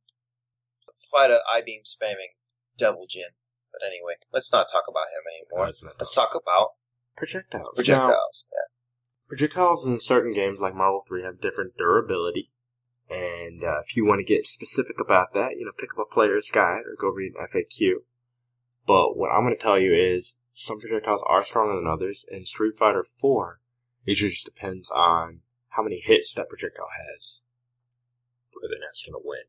[1.12, 2.36] fight a eye beam spamming
[2.78, 3.30] devil Jin.
[3.72, 5.74] But anyway, let's not talk about him anymore.
[5.82, 6.72] Not- Let's talk about
[7.18, 7.66] projectiles.
[7.66, 8.48] Now, projectiles.
[8.52, 8.68] Yeah.
[9.28, 12.52] projectiles in certain games like Marvel 3 have different durability.
[13.10, 16.14] And uh, if you want to get specific about that, you know, pick up a
[16.14, 17.96] player's guide or go read an FAQ.
[18.86, 22.26] But what I'm going to tell you is some projectiles are stronger than others.
[22.30, 23.63] In Street Fighter 4, it
[24.06, 25.40] usually just depends on
[25.70, 27.42] how many hits that projectile has.
[28.62, 29.44] Whether that's going to win.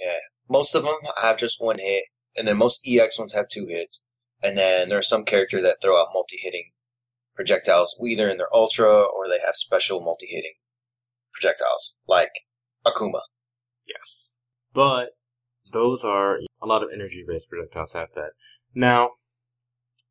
[0.00, 0.18] Yeah.
[0.48, 2.04] Most of them have just one hit,
[2.36, 4.04] and then most EX ones have two hits.
[4.42, 6.70] And then there are some characters that throw out multi-hitting
[7.34, 10.54] projectiles, either in their Ultra or they have special multi-hitting
[11.32, 12.30] projectiles, like
[12.86, 13.20] Akuma.
[13.86, 14.30] Yes.
[14.72, 15.16] But
[15.72, 18.30] those are a lot of energy based projectiles have that.
[18.74, 19.10] Now,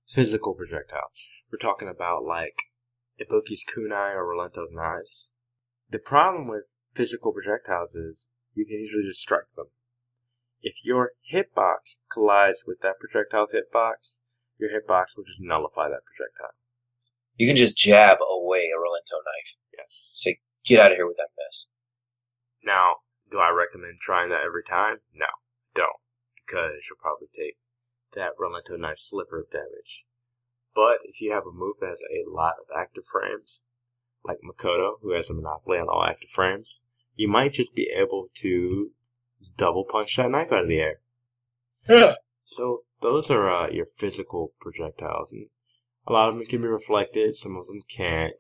[0.09, 1.27] physical projectiles.
[1.51, 2.63] We're talking about like
[3.19, 5.27] Ibuki's kunai or Rolento's knives.
[5.89, 9.67] The problem with physical projectiles is you can usually just strike them.
[10.61, 14.17] If your hitbox collides with that projectile's hitbox,
[14.57, 16.57] your hitbox will just nullify that projectile.
[17.35, 19.53] You can just jab away a Rolento knife.
[19.71, 20.09] Yes.
[20.13, 21.67] Say, get out of here with that mess.
[22.65, 24.97] Now, do I recommend trying that every time?
[25.13, 25.29] No,
[25.75, 26.01] don't.
[26.45, 27.57] Because you'll probably take
[28.15, 30.06] that Rolento knife sliver of damage.
[30.77, 33.61] But if you have a move that has a lot of active frames,
[34.23, 36.83] like Makoto, who has a monopoly on all active frames,
[37.15, 38.91] you might just be able to
[39.57, 40.99] double punch that knife out of the air.
[41.89, 42.13] Yeah.
[42.45, 45.31] So those are uh, your physical projectiles.
[45.31, 45.47] And
[46.05, 48.35] a lot of them can be reflected, some of them can't.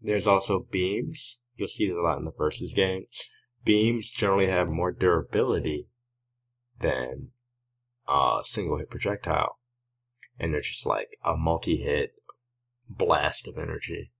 [0.00, 1.40] There's also beams.
[1.56, 3.28] You'll see this a lot in the versus games.
[3.66, 5.88] Beams generally have more durability
[6.80, 7.32] than
[8.08, 9.58] a single hit projectile.
[10.38, 12.12] And they're just like a multi hit
[12.88, 14.12] blast of energy.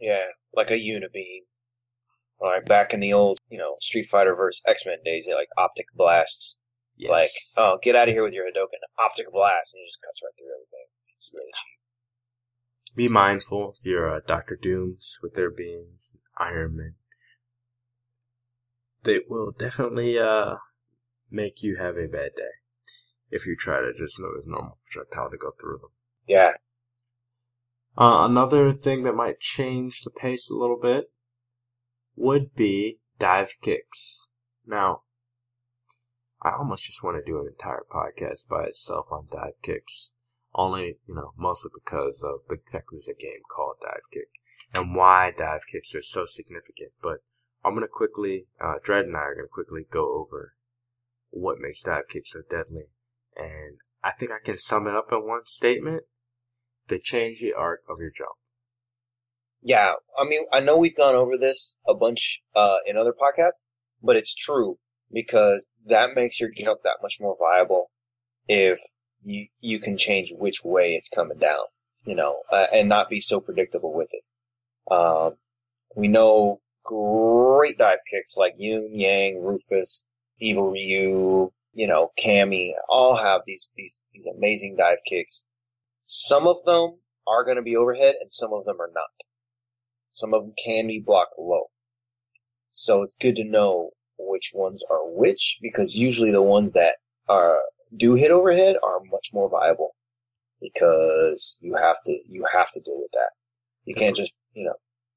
[0.00, 1.42] Yeah, like a unibeam.
[2.38, 5.34] Or like back in the old, you know, Street Fighter versus X Men days, they
[5.34, 6.58] like optic blasts.
[6.96, 7.10] Yes.
[7.10, 10.20] Like, oh, get out of here with your Hadoken, optic blast, and it just cuts
[10.22, 10.86] right through everything.
[11.12, 12.96] It's really cheap.
[12.96, 13.74] Be mindful.
[13.82, 16.94] Your uh, Doctor Dooms with their beams, Iron Man.
[19.04, 20.56] They will definitely uh,
[21.30, 22.58] make you have a bad day
[23.30, 25.90] if you try to just know a normal projectile to go through them.
[26.26, 26.54] Yeah,
[27.96, 31.10] Uh, another thing that might change the pace a little bit
[32.14, 34.26] would be dive kicks.
[34.66, 35.02] Now,
[36.40, 40.12] I almost just want to do an entire podcast by itself on dive kicks.
[40.54, 44.28] Only, you know, mostly because of the fact there's a game called Dive Kick
[44.72, 46.92] and why dive kicks are so significant.
[47.02, 47.18] But
[47.64, 50.54] I'm going to quickly, uh, Dread and I are going to quickly go over
[51.30, 52.84] what makes dive kicks so deadly.
[53.38, 56.02] And I think I can sum it up in one statement.
[56.88, 58.30] They change the arc of your jump.
[59.60, 63.62] Yeah, I mean, I know we've gone over this a bunch uh, in other podcasts,
[64.02, 64.78] but it's true
[65.12, 67.90] because that makes your jump that much more viable
[68.46, 68.80] if
[69.22, 71.64] you you can change which way it's coming down,
[72.04, 74.92] you know, uh, and not be so predictable with it.
[74.92, 75.34] Um,
[75.96, 80.06] we know great dive kicks like Yun Yang, Rufus,
[80.38, 85.44] Evil Ryu, you know, Cammy, all have these these these amazing dive kicks.
[86.02, 89.10] Some of them are going to be overhead, and some of them are not.
[90.10, 91.66] Some of them can be blocked low.
[92.70, 96.96] So it's good to know which ones are which because usually the ones that
[97.28, 97.60] are
[97.96, 99.94] do hit overhead are much more viable
[100.60, 103.30] because you have to you have to deal with that.
[103.84, 104.74] You can't just you know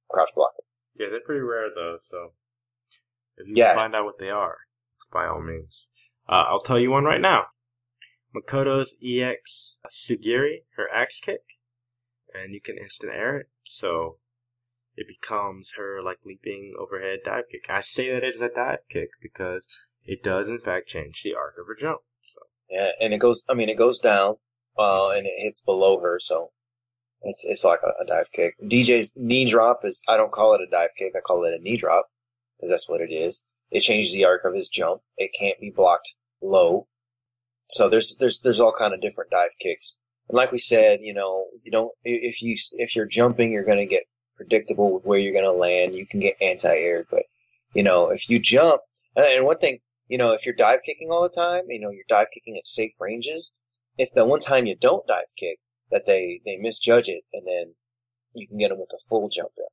[0.09, 0.65] crouch block it.
[1.01, 1.97] Yeah, they're pretty rare though.
[2.09, 2.33] So
[3.37, 3.69] if you Yeah.
[3.69, 4.57] can find out what they are,
[5.11, 5.87] by all means,
[6.27, 7.45] uh, I'll tell you one right now.
[8.35, 11.41] Makoto's EX Tsurugi, her axe kick,
[12.33, 14.17] and you can instant air it, so
[14.95, 17.65] it becomes her like leaping overhead dive kick.
[17.69, 19.65] I say that it's a dive kick because
[20.05, 22.01] it does in fact change the arc of her jump.
[22.33, 23.45] So Yeah, and it goes.
[23.49, 24.35] I mean, it goes down,
[24.77, 26.51] uh, and it hits below her, so
[27.21, 28.55] it's it's like a, a dive kick.
[28.63, 30.03] DJ's knee drop is.
[30.07, 31.13] I don't call it a dive kick.
[31.15, 32.07] I call it a knee drop
[32.57, 33.41] because that's what it is.
[33.71, 35.01] It changes the arc of his jump.
[35.17, 36.87] It can't be blocked low.
[37.69, 39.97] So there's there's there's all kind of different dive kicks.
[40.27, 43.77] And like we said, you know, you don't if you if you're jumping, you're going
[43.77, 44.03] to get
[44.35, 45.95] predictable with where you're going to land.
[45.95, 47.23] You can get anti-air, but
[47.73, 48.81] you know, if you jump,
[49.15, 52.03] and one thing, you know, if you're dive kicking all the time, you know, you're
[52.09, 53.53] dive kicking at safe ranges.
[53.97, 55.59] It's the one time you don't dive kick
[55.91, 57.75] that they they misjudge it, and then
[58.33, 59.63] you can get them with a full jump in.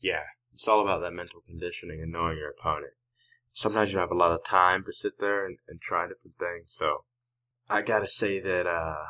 [0.00, 2.92] yeah, it's all about that mental conditioning and knowing your opponent.
[3.54, 6.74] Sometimes you have a lot of time to sit there and, and try different things,
[6.76, 7.04] so
[7.70, 9.04] I gotta say that uh,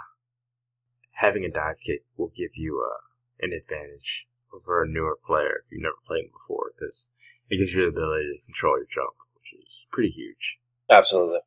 [1.12, 3.00] having a dive kick will give you uh,
[3.40, 7.08] an advantage over a newer player if you've never played him before, because
[7.48, 10.58] it gives you the ability to control your jump, which is pretty huge.
[10.90, 11.40] Absolutely.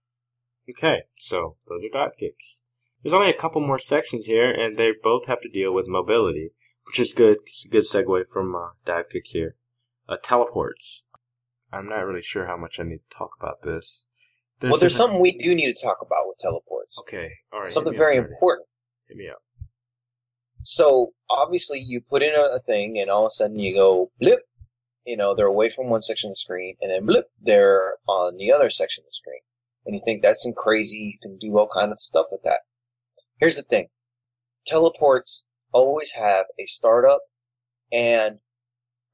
[0.67, 2.59] Okay, so those are dive kicks.
[3.03, 6.49] There's only a couple more sections here, and they both have to deal with mobility,
[6.87, 7.37] which is good.
[7.45, 9.55] It's a good segue from uh, dive kicks here.
[10.09, 11.05] Uh, teleports.
[11.71, 14.05] I'm not really sure how much I need to talk about this.
[14.59, 16.97] This well, there's something we do need to talk about with teleports.
[16.99, 17.69] Okay, all right.
[17.69, 18.67] something very important.
[19.07, 19.37] Hit me up.
[20.63, 24.11] So obviously, you put in a, a thing, and all of a sudden you go
[24.19, 24.41] blip.
[25.05, 28.37] You know, they're away from one section of the screen, and then blip, they're on
[28.37, 29.39] the other section of the screen.
[29.85, 30.97] And you think that's some crazy.
[30.97, 32.61] You can do all kind of stuff with that.
[33.39, 33.87] Here's the thing:
[34.65, 37.21] teleports always have a startup
[37.91, 38.39] and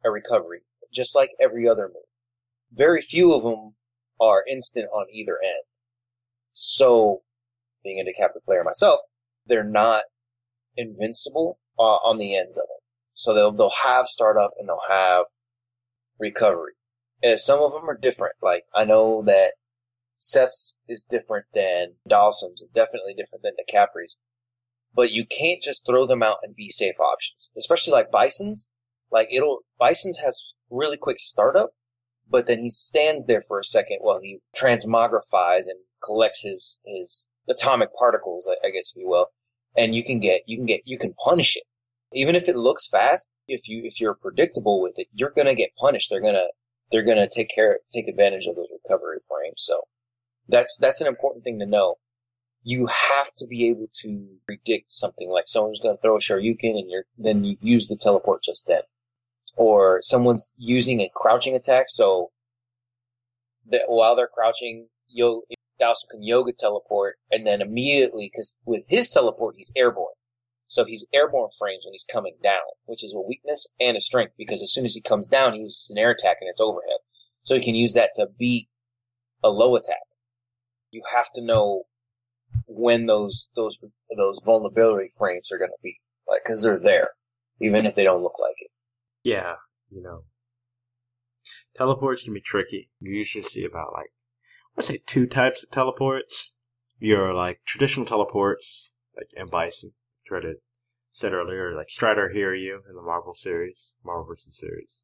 [0.05, 0.61] a recovery,
[0.93, 2.03] just like every other move.
[2.73, 3.75] Very few of them
[4.19, 5.63] are instant on either end.
[6.53, 7.21] So,
[7.83, 8.99] being a decapitated player myself,
[9.45, 10.03] they're not
[10.75, 12.83] invincible uh, on the ends of them.
[13.13, 15.25] So they'll they'll have startup and they'll have
[16.19, 16.73] recovery.
[17.21, 18.35] And some of them are different.
[18.41, 19.53] Like I know that
[20.15, 24.17] Seth's is different than Dhalsim's, definitely different than Decapre's.
[24.95, 28.71] But you can't just throw them out and be safe options, especially like Bison's.
[29.11, 31.71] Like it'll Bison's has really quick startup,
[32.33, 37.29] but then he stands there for a second while he transmogrifies and collects his his
[37.47, 39.27] atomic particles, I guess if you will.
[39.77, 41.63] And you can get you can get you can punish it.
[42.11, 45.75] Even if it looks fast if you if you're predictable with it you're gonna get
[45.79, 46.09] punished.
[46.09, 46.47] They're gonna
[46.91, 49.57] they're gonna take care take advantage of those recovery frames.
[49.57, 49.81] So
[50.49, 51.97] that's that's an important thing to know.
[52.63, 55.29] You have to be able to predict something.
[55.29, 58.81] Like someone's gonna throw a shoryuken and you're then you use the teleport just then
[59.55, 62.31] or someone's using a crouching attack so
[63.69, 65.43] that while they're crouching you'll
[66.09, 70.13] can yoga teleport, and then immediately, because with his teleport, he's airborne.
[70.65, 74.33] So he's airborne frames when he's coming down, which is a weakness and a strength,
[74.37, 76.99] because as soon as he comes down, he uses an air attack and it's overhead.
[77.43, 78.69] So he can use that to beat
[79.43, 80.03] a low attack.
[80.91, 81.83] You have to know
[82.65, 83.79] when those, those,
[84.15, 85.97] those vulnerability frames are going to be,
[86.27, 87.09] like, cause they're there,
[87.59, 88.71] even if they don't look like it.
[89.23, 89.55] Yeah,
[89.89, 90.23] you know.
[91.75, 92.89] Teleports can be tricky.
[92.99, 94.11] You usually see about like,
[94.77, 96.53] I'd say two types of teleports.
[96.99, 99.47] Your like traditional teleports, like M.
[99.49, 99.91] Bison,
[100.25, 100.55] tried to
[101.13, 104.57] said earlier, like Strider Hiryu in the Marvel series, Marvel vs.
[104.57, 105.01] series.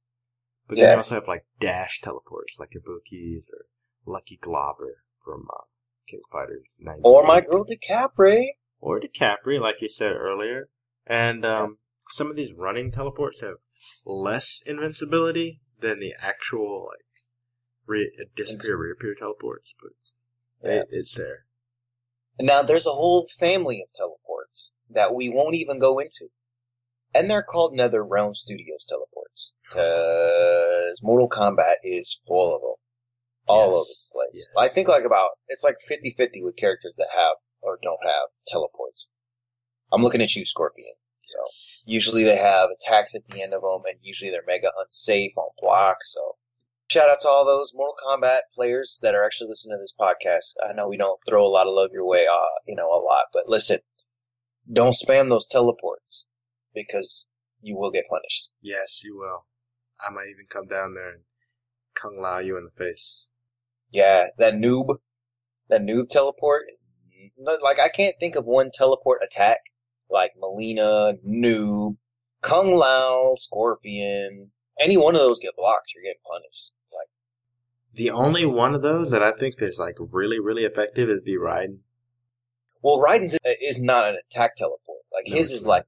[0.67, 3.65] But then you also have like dash teleports, like Ibuki's or
[4.05, 5.63] Lucky Glauber from uh,
[6.07, 7.01] King Fighters 90.
[7.03, 8.49] Or my girl Decapre.
[8.79, 10.69] or Decapre, like you said earlier.
[11.05, 11.77] And um,
[12.09, 13.55] some of these running teleports have
[14.05, 17.05] less invincibility than the actual like
[17.85, 20.79] re- disappear reappear teleports, but Yeah.
[20.81, 21.45] it, it's there.
[22.37, 26.27] And now there's a whole family of teleports that we won't even go into.
[27.13, 29.51] And they're called Nether Realm Studios teleports.
[29.67, 32.75] Because Mortal Kombat is full of them.
[33.47, 33.75] All Yes.
[33.75, 34.49] over the place.
[34.55, 34.63] Yes.
[34.65, 39.11] I think like about, it's like 50-50 with characters that have or don't have teleports.
[39.91, 40.93] I'm looking at you, Scorpion.
[41.31, 41.39] So
[41.85, 45.49] usually they have attacks at the end of them, and usually they're mega unsafe on
[45.61, 45.97] block.
[46.03, 46.35] So
[46.89, 50.53] shout out to all those Mortal Kombat players that are actually listening to this podcast.
[50.67, 53.01] I know we don't throw a lot of love your way, uh, you know, a
[53.01, 53.79] lot, but listen,
[54.71, 56.27] don't spam those teleports
[56.73, 57.29] because
[57.61, 58.49] you will get punished.
[58.61, 59.45] Yes, you will.
[59.99, 61.21] I might even come down there and
[61.95, 63.25] kung lao you in the face.
[63.91, 64.97] Yeah, that noob,
[65.69, 66.63] that noob teleport.
[67.37, 69.59] Like I can't think of one teleport attack
[70.09, 71.97] like Mileena, noob,
[72.41, 74.51] Kung Lao, Scorpion.
[74.79, 76.71] Any one of those get blocked, you're getting punished.
[76.91, 77.09] Like
[77.93, 81.33] The only one of those that I think is like really, really effective is the
[81.33, 81.79] Raiden.
[82.81, 85.01] Well, Raiden's is not an attack teleport.
[85.13, 85.69] Like No, his is not.
[85.69, 85.85] like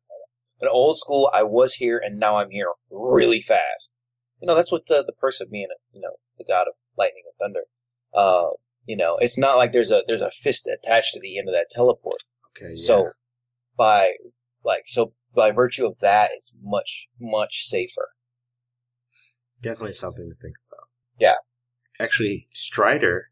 [0.60, 1.30] an old school.
[1.34, 3.96] I was here and now I'm here really fast.
[4.42, 7.24] You know, that's what the, the person being, a, you know, the god of lightning
[7.26, 7.62] and thunder.
[8.14, 8.50] Uh,
[8.86, 11.54] you know, it's not like there's a there's a fist attached to the end of
[11.54, 12.24] that teleport.
[12.58, 12.74] Okay, yeah.
[13.82, 14.12] By
[14.64, 18.10] like so by virtue of that, it's much much safer.
[19.60, 20.88] definitely something to think about.
[21.20, 21.36] Yeah.
[22.00, 23.30] Actually, Strider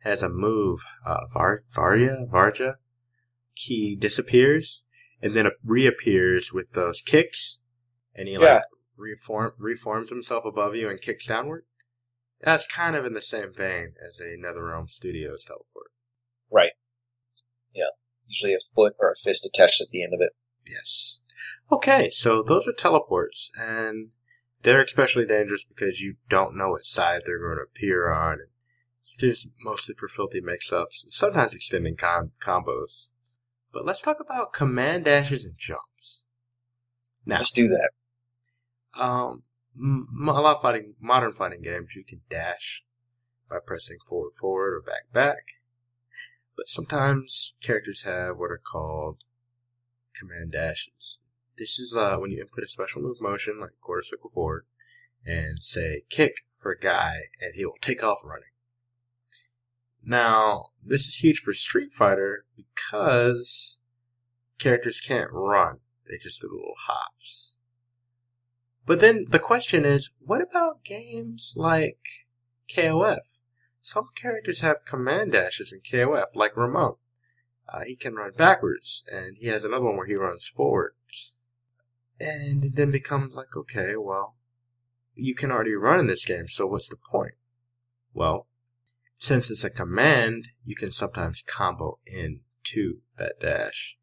[0.00, 2.72] has a move, uh, Var- Varya, Varja.
[3.54, 4.82] He disappears
[5.22, 7.62] and then reappears with those kicks,
[8.14, 8.40] and he Yeah.
[8.56, 8.62] like
[8.96, 11.64] reform reforms himself above you and kicks downward.
[12.40, 15.90] That's kind of in the same vein as a NetherRealm Studios teleport.
[16.50, 16.72] Right.
[17.72, 17.90] Yeah.
[18.32, 20.32] Usually a foot or a fist attached at the end of it.
[20.66, 21.20] Yes.
[21.70, 24.08] Okay, so those are teleports, and
[24.62, 28.38] they're especially dangerous because you don't know what side they're going to appear on.
[29.00, 33.08] It's just mostly for filthy mix-ups, and sometimes extending com- combos.
[33.72, 36.24] But let's talk about command dashes and jumps.
[37.26, 37.90] Now, Let's do that.
[38.94, 39.42] um,
[39.76, 42.82] m- a lot of fighting, modern fighting games, you can dash
[43.48, 45.44] by pressing forward, forward, or back, back.
[46.56, 49.18] But sometimes characters have what are called
[50.14, 51.18] command dashes.
[51.58, 54.66] This is uh, when you input a special move motion, like quarter circle forward,
[55.24, 58.44] and say kick for a guy, and he will take off running.
[60.04, 63.78] Now, this is huge for Street Fighter because
[64.58, 65.78] characters can't run;
[66.08, 67.58] they just do little hops.
[68.84, 72.26] But then the question is, what about games like
[72.68, 73.20] KOF?
[73.82, 76.94] Some characters have command dashes in KOF, like Ramon.
[77.68, 81.34] Uh, he can run backwards, and he has another one where he runs forwards.
[82.20, 84.36] And it then becomes like, okay, well,
[85.14, 87.34] you can already run in this game, so what's the point?
[88.14, 88.46] Well,
[89.18, 93.96] since it's a command, you can sometimes combo into that dash.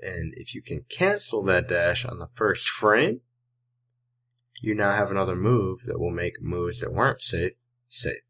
[0.00, 3.20] And if you can cancel that dash on the first frame,
[4.62, 7.52] you now have another move that will make moves that weren't safe,
[7.86, 8.22] safe.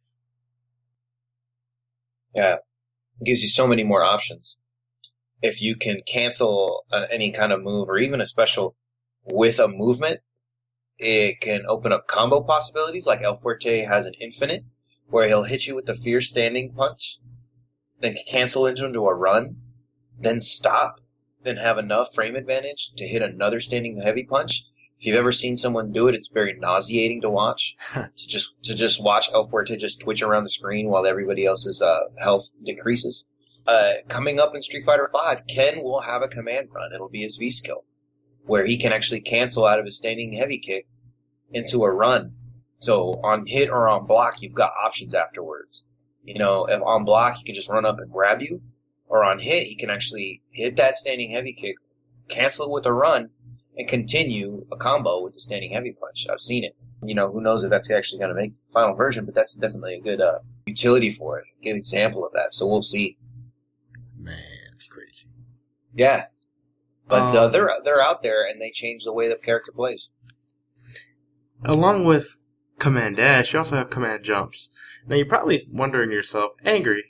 [2.35, 2.57] Yeah.
[3.21, 4.61] It gives you so many more options.
[5.43, 8.77] If you can cancel uh, any kind of move or even a special
[9.25, 10.21] with a movement,
[10.99, 13.07] it can open up combo possibilities.
[13.07, 14.65] Like El Fuerte has an infinite
[15.09, 17.19] where he'll hit you with the fear standing punch,
[18.01, 19.57] then cancel into a run,
[20.19, 21.01] then stop,
[21.43, 24.65] then have enough frame advantage to hit another standing heavy punch.
[25.05, 27.77] If you've ever seen someone do it, it's very nauseating to watch.
[27.93, 31.83] to just to just watch El Fuerte just twitch around the screen while everybody else's
[31.83, 33.29] uh, health decreases.
[33.67, 36.91] Uh, coming up in Street Fighter Five, Ken will have a command run.
[36.95, 37.85] It'll be his V skill,
[38.47, 40.87] where he can actually cancel out of his standing heavy kick
[41.53, 42.33] into a run.
[42.79, 45.85] So on hit or on block, you've got options afterwards.
[46.23, 48.63] You know, if on block, he can just run up and grab you,
[49.09, 51.77] or on hit, he can actually hit that standing heavy kick,
[52.31, 53.29] cancel it with a run,
[53.77, 56.27] and continue a combo with the standing heavy punch.
[56.31, 56.77] I've seen it.
[57.03, 59.55] You know, who knows if that's actually going to make the final version, but that's
[59.55, 61.45] definitely a good uh, utility for it.
[61.63, 62.53] Good example of that.
[62.53, 63.19] So we'll see.
[64.19, 64.39] Man,
[64.75, 65.27] it's crazy.
[65.95, 66.27] Yeah,
[67.09, 70.09] but uh, Um, they're they're out there and they change the way the character plays.
[71.65, 72.39] Along with
[72.79, 74.71] command dash, you also have command jumps.
[75.07, 77.05] Now you're probably wondering yourself, angry,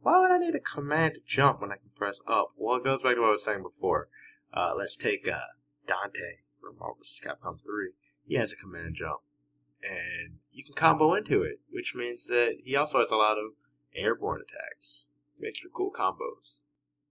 [0.00, 2.52] why would I need a command to jump when I can press up?
[2.56, 4.08] Well, it goes back to what I was saying before.
[4.52, 5.38] Uh, let's take uh,
[5.86, 7.20] Dante from Marvel vs.
[7.24, 7.90] Capcom 3.
[8.26, 9.20] He has a command jump.
[9.82, 13.52] and you can combo into it, which means that he also has a lot of
[13.94, 15.08] airborne attacks.
[15.38, 16.60] Makes for cool combos.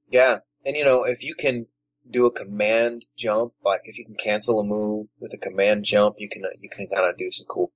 [0.10, 1.68] Yeah, and you know if you can
[2.10, 6.16] do a command jump, like if you can cancel a move with a command jump,
[6.18, 7.72] you can you can kind of do some cool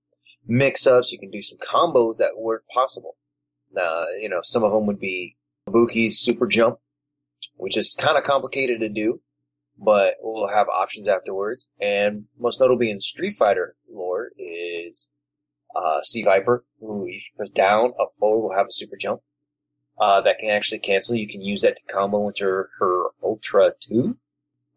[0.48, 1.12] mix ups.
[1.12, 3.18] You can do some combos that weren't possible.
[3.72, 5.36] Now, you know, some of them would be
[5.70, 6.80] Ibuki's super jump,
[7.56, 9.22] which is kind of complicated to do,
[9.78, 11.70] but we'll have options afterwards.
[11.82, 15.12] And most notably in Street Fighter lore is
[15.76, 19.22] uh, C Viper, who if you press down, up forward, will have a super jump.
[20.00, 21.16] Uh, that can actually cancel.
[21.16, 24.16] You can use that to combo into her, her Ultra 2.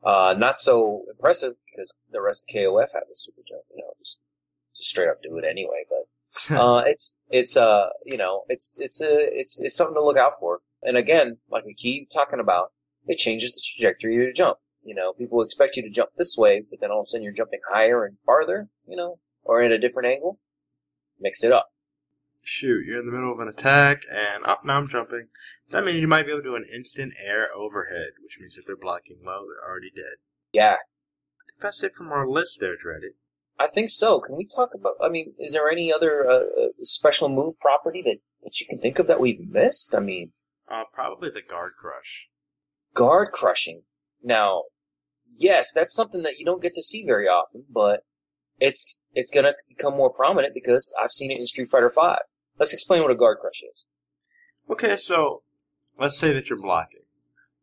[0.02, 3.92] Uh, not so impressive because the rest of KOF has a super jump, you know,
[3.98, 4.20] just,
[4.74, 9.02] just straight up do it anyway, but, uh, it's, it's, uh, you know, it's, it's
[9.02, 10.60] a, it's, it's something to look out for.
[10.82, 12.72] And again, like we keep talking about,
[13.06, 14.56] it changes the trajectory of your jump.
[14.82, 17.22] You know, people expect you to jump this way, but then all of a sudden
[17.24, 20.38] you're jumping higher and farther, you know, or at a different angle.
[21.18, 21.68] Mix it up.
[22.42, 25.28] Shoot, you're in the middle of an attack, and up now I'm jumping.
[25.70, 28.64] That means you might be able to do an instant air overhead, which means if
[28.66, 30.16] they're blocking low, they're already dead.
[30.52, 33.12] Yeah, I think that's it from our list there, Dreaded.
[33.58, 34.18] I think so.
[34.20, 34.94] Can we talk about?
[35.04, 38.78] I mean, is there any other uh, uh, special move property that that you can
[38.78, 39.94] think of that we've missed?
[39.94, 40.32] I mean,
[40.66, 42.28] Uh, probably the guard crush.
[42.94, 43.82] guard crushing.
[44.22, 44.64] Now,
[45.38, 48.04] yes, that's something that you don't get to see very often, but
[48.58, 52.20] it's it's gonna become more prominent because I've seen it in Street Fighter Five.
[52.58, 53.86] Let's explain what a guard crush is.
[54.70, 55.42] Okay, so
[55.98, 57.00] let's say that you're blocking.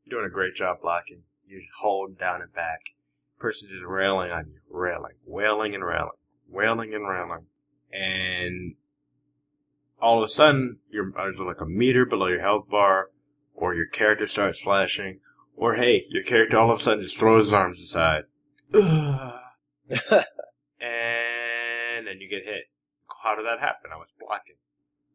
[0.04, 1.22] You're doing a great job blocking.
[1.46, 2.80] You hold down and back.
[3.40, 6.10] Person is railing on you, railing, wailing and railing,
[6.50, 7.46] wailing and railing,
[7.94, 8.76] and
[10.02, 13.12] all of a sudden you're there's like a meter below your health bar,
[13.54, 15.20] or your character starts flashing,
[15.58, 18.24] or hey, your character all of a sudden just throws his arms aside,
[18.74, 18.84] and
[22.08, 22.70] then you get hit.
[23.24, 23.92] How did that happen?
[23.94, 24.56] I was blocking.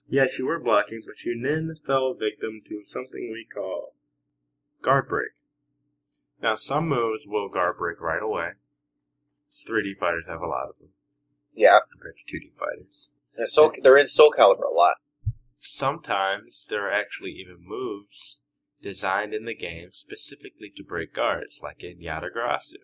[0.07, 3.95] Yes, you were blocking, but you then fell victim to something we call
[4.83, 5.31] guard break.
[6.43, 8.51] Now, some moves will guard break right away.
[9.67, 10.89] 3D fighters have a lot of them
[11.55, 13.11] yeah, compared to 2D fighters.
[13.37, 14.95] they're, Soul, they're in Soul Calibur a lot.
[15.59, 18.39] Sometimes there are actually even moves
[18.83, 22.77] designed in the game specifically to break guards, like in Yatagarasu.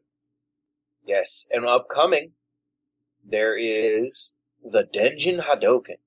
[1.04, 2.32] Yes, and upcoming
[3.24, 5.98] there is the Denjin Hadoken,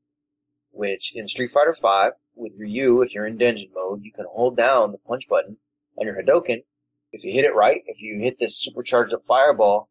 [0.71, 4.57] which in Street Fighter V with Ryu, if you're in Denjin mode, you can hold
[4.57, 5.57] down the punch button
[5.97, 6.63] on your Hadoken.
[7.11, 9.89] If you hit it right, if you hit this supercharged up fireball,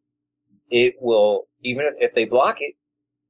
[0.69, 2.75] it will even if they block it,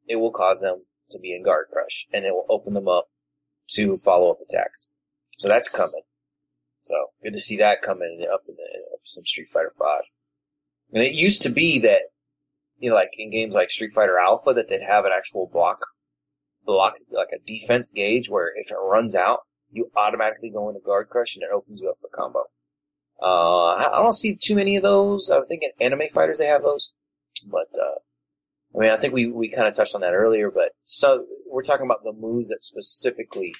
[0.08, 3.10] it will cause them to be in guard crush, and it will open them up
[3.72, 4.92] to follow up attacks.
[5.38, 6.04] So that's coming.
[6.82, 10.04] So good to see that coming up in, the, up some Street Fighter Five.
[10.94, 12.02] And it used to be that,
[12.78, 15.80] you know, like in games like Street Fighter Alpha, that they'd have an actual block,
[16.66, 21.08] block, like a defense gauge where if it runs out, you automatically go into guard
[21.10, 22.44] crush and it opens you up for combo.
[23.22, 25.30] Uh, I don't see too many of those.
[25.30, 26.92] I think in anime fighters they have those,
[27.46, 28.00] but uh,
[28.76, 30.50] I mean, I think we we kind of touched on that earlier.
[30.50, 33.54] But so we're talking about the moves that specifically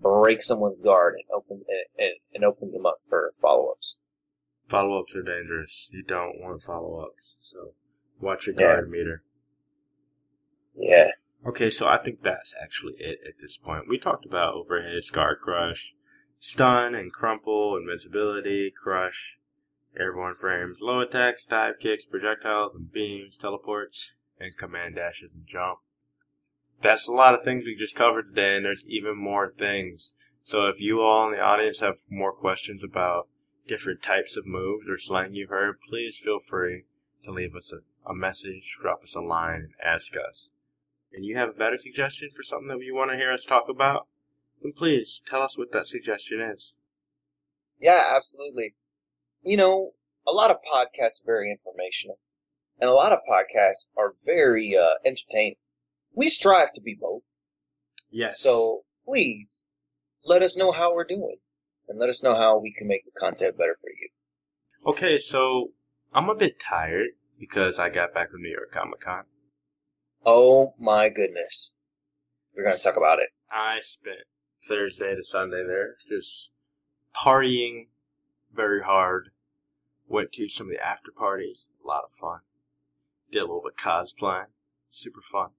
[0.00, 1.64] break someone's guard and open
[1.98, 3.96] and, and, opens them up for follow ups.
[4.68, 5.88] Follow ups are dangerous.
[5.92, 7.72] You don't want follow ups, so
[8.20, 8.76] watch your Yeah.
[8.76, 9.22] guard meter.
[10.74, 11.10] Yeah,
[11.46, 13.88] Okay, so I think that's actually it at this point.
[13.88, 15.92] We talked about overheads, guard crush,
[16.40, 19.38] stun and crumple, invincibility, crush,
[19.96, 25.78] airborne frames, low attacks, dive kicks, projectiles and beams, teleports, and command dashes and jump.
[26.80, 30.14] That's a lot of things we just covered today, and there's even more things.
[30.42, 33.28] So if you all in the audience have more questions about
[33.66, 36.84] different types of moves or slang you've heard, please feel free
[37.24, 40.50] to leave us a, a message, drop us a line, and ask us
[41.12, 43.64] and you have a better suggestion for something that you want to hear us talk
[43.68, 44.06] about,
[44.62, 46.74] then please tell us what that suggestion is.
[47.80, 48.74] yeah, absolutely.
[49.42, 49.92] You know,
[50.26, 52.18] a lot of podcasts are very informational,
[52.80, 55.56] and a lot of podcasts are very uh, entertaining.
[56.18, 57.28] We strive to be both.
[58.10, 58.40] Yes.
[58.40, 59.66] So please
[60.24, 61.36] let us know how we're doing,
[61.86, 64.08] and let us know how we can make the content better for you.
[64.84, 65.70] okay, so
[66.12, 69.22] I'm a bit tired because I got back from New York Comic Con.
[70.26, 71.76] Oh my goodness,
[72.52, 73.28] we're going to talk about it.
[73.52, 74.26] I spent
[74.68, 76.48] Thursday to Sunday there just
[77.14, 77.86] partying
[78.52, 79.30] very hard.
[80.08, 82.40] Went to some of the after parties, a lot of fun.
[83.30, 84.46] Did a little bit of cosplaying,
[84.90, 85.50] super fun.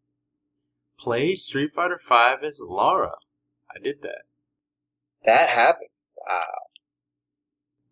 [1.00, 3.14] Played Street Fighter V as Laura.
[3.74, 4.24] I did that.
[5.24, 5.90] That happened.
[6.18, 6.68] Wow.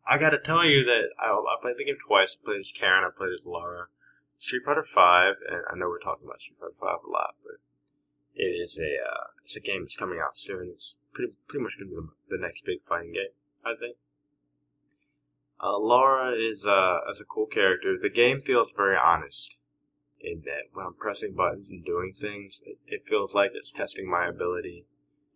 [0.05, 2.35] I gotta tell you that I, I played the game twice.
[2.41, 3.87] I played as Karin, I played as Laura.
[4.39, 7.59] Street Fighter Five, and I know we're talking about Street Fighter Five a lot, but
[8.35, 10.69] It is a uh, it's a game that's coming out soon.
[10.73, 13.33] It's pretty pretty much gonna be the, the next big fighting game,
[13.65, 13.97] I think.
[15.61, 17.97] Uh, Laura is uh, as a cool character.
[17.99, 19.55] The game feels very honest
[20.19, 24.09] in that when I'm pressing buttons and doing things, it, it feels like it's testing
[24.09, 24.85] my ability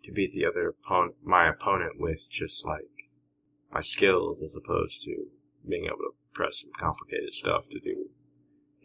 [0.04, 3.10] to beat the other opponent, my opponent with just like
[3.72, 5.28] my skills as opposed to
[5.68, 8.10] being able to press some complicated stuff to do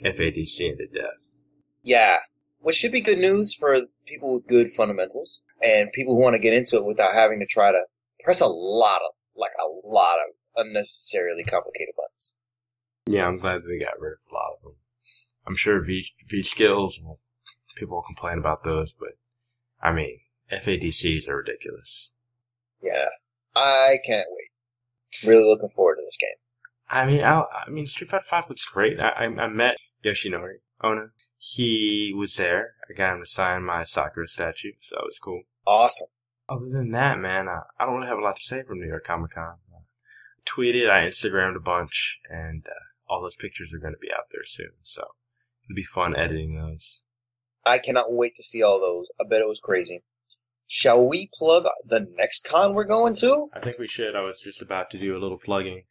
[0.05, 1.19] FADC into death.
[1.83, 2.19] Yeah,
[2.61, 6.43] which should be good news for people with good fundamentals and people who want to
[6.43, 7.83] get into it without having to try to
[8.25, 12.37] press a lot of, like a lot of unnecessarily complicated buttons.
[13.07, 14.75] Yeah, I'm glad they got rid of a lot of them.
[15.47, 17.21] I'm sure V V skills will,
[17.77, 19.11] people will complain about those, but
[19.83, 20.21] I mean
[20.51, 22.11] FADCs are ridiculous.
[22.83, 23.07] Yeah,
[23.55, 25.27] I can't wait.
[25.27, 26.37] Really looking forward to this game.
[26.89, 29.01] I mean, I, I mean, Street Fighter Five looks great.
[29.01, 31.09] I, I, I met Yoshinori Ono.
[31.39, 32.75] He was there.
[32.89, 35.43] I got him to sign my Sakura statue, so that was cool.
[35.67, 36.09] Awesome.
[36.49, 38.87] Other than that, man, I, I don't really have a lot to say from New
[38.87, 39.57] York Comic Con.
[39.73, 44.13] I tweeted, I Instagrammed a bunch, and uh, all those pictures are going to be
[44.13, 44.71] out there soon.
[44.85, 45.03] So
[45.67, 47.03] it'll be fun editing those.
[47.65, 49.11] I cannot wait to see all those.
[49.21, 50.03] I bet it was crazy.
[50.69, 53.49] Shall we plug the next con we're going to?
[53.55, 54.17] I think we should.
[54.17, 55.83] I was just about to do a little plugging.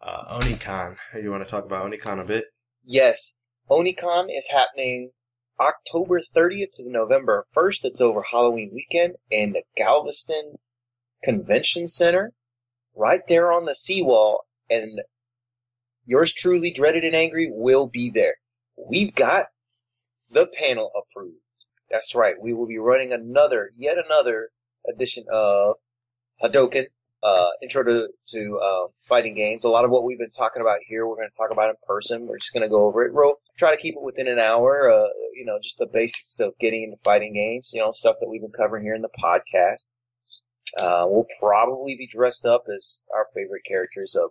[0.00, 0.96] Uh, OniCon.
[1.20, 2.44] You want to talk about OniCon a bit?
[2.84, 3.38] Yes.
[3.70, 5.10] OniCon is happening
[5.58, 7.84] October 30th to November 1st.
[7.84, 10.56] It's over Halloween weekend in the Galveston
[11.22, 12.32] Convention Center,
[12.94, 14.44] right there on the seawall.
[14.68, 15.00] And
[16.04, 18.36] yours truly, Dreaded and Angry, will be there.
[18.76, 19.46] We've got
[20.30, 21.36] the panel approved.
[21.90, 22.34] That's right.
[22.40, 24.50] We will be running another, yet another
[24.88, 25.76] edition of
[26.42, 26.86] Hadoken,
[27.22, 29.64] uh, intro to, to uh, fighting games.
[29.64, 31.76] A lot of what we've been talking about here, we're going to talk about in
[31.86, 32.26] person.
[32.26, 33.14] We're just going to go over it.
[33.14, 34.90] We'll try to keep it within an hour.
[34.90, 37.70] Uh, you know, just the basics of getting into fighting games.
[37.72, 39.92] You know, stuff that we've been covering here in the podcast.
[40.78, 44.30] Uh, we'll probably be dressed up as our favorite characters of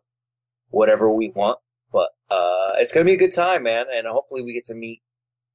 [0.69, 1.57] whatever we want.
[1.95, 5.01] But uh, it's to be a good time, man, and hopefully we get to meet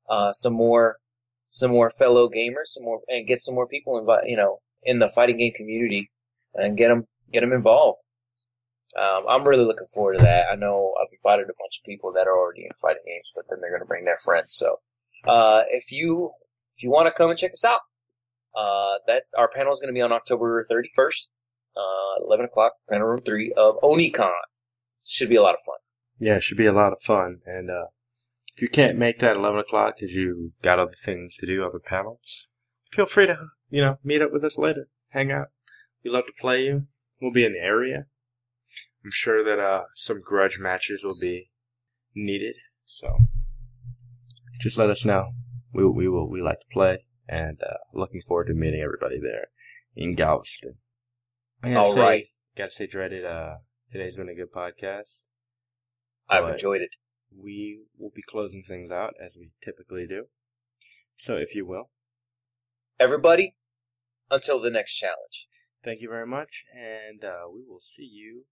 [0.08, 0.96] uh, some more
[1.48, 5.00] some more fellow gamers, some more, and get some more people involved, you know, in
[5.00, 6.10] the fighting game community,
[6.54, 8.06] and get them get them involved.
[8.98, 10.46] Um, I'm really looking forward to that.
[10.50, 13.44] I know I've invited a bunch of people that are already in fighting games, but
[13.50, 14.54] then they're going to bring their friends.
[14.54, 14.76] So,
[15.28, 16.30] uh, if you
[16.74, 17.80] if you want to come and check us out,
[18.56, 21.28] uh, that our panel is going to be on October 31st,
[21.76, 24.30] uh, 11 o'clock, panel room three of OniCon.
[25.04, 25.76] Should be a lot of fun.
[26.20, 27.38] Yeah, it should be a lot of fun.
[27.46, 27.86] And uh,
[28.54, 31.80] if you can't make that 11 o'clock because you got other things to do, other
[31.80, 32.48] panels,
[32.92, 33.36] feel free to,
[33.70, 34.88] you know, meet up with us later.
[35.08, 35.46] Hang out.
[36.04, 36.86] We'd love to play you.
[37.20, 38.04] We'll be in the area.
[39.02, 41.50] I'm sure that uh, some grudge matches will be
[42.14, 42.56] needed.
[42.84, 43.16] So
[44.60, 45.30] just let us know.
[45.72, 49.48] We, we will, we like to play and uh, looking forward to meeting everybody there
[49.96, 50.74] in Galveston.
[51.64, 52.24] All say, right.
[52.58, 53.54] Gotta say, Dreaded, uh,
[53.90, 55.24] today's been a good podcast.
[56.30, 56.96] I've enjoyed it.
[57.36, 60.26] we will be closing things out as we typically do.
[61.16, 61.90] So, if you will,
[62.98, 63.54] Everybody,
[64.30, 65.46] until the next challenge.
[65.84, 68.44] thank you very much, and uh, we will see you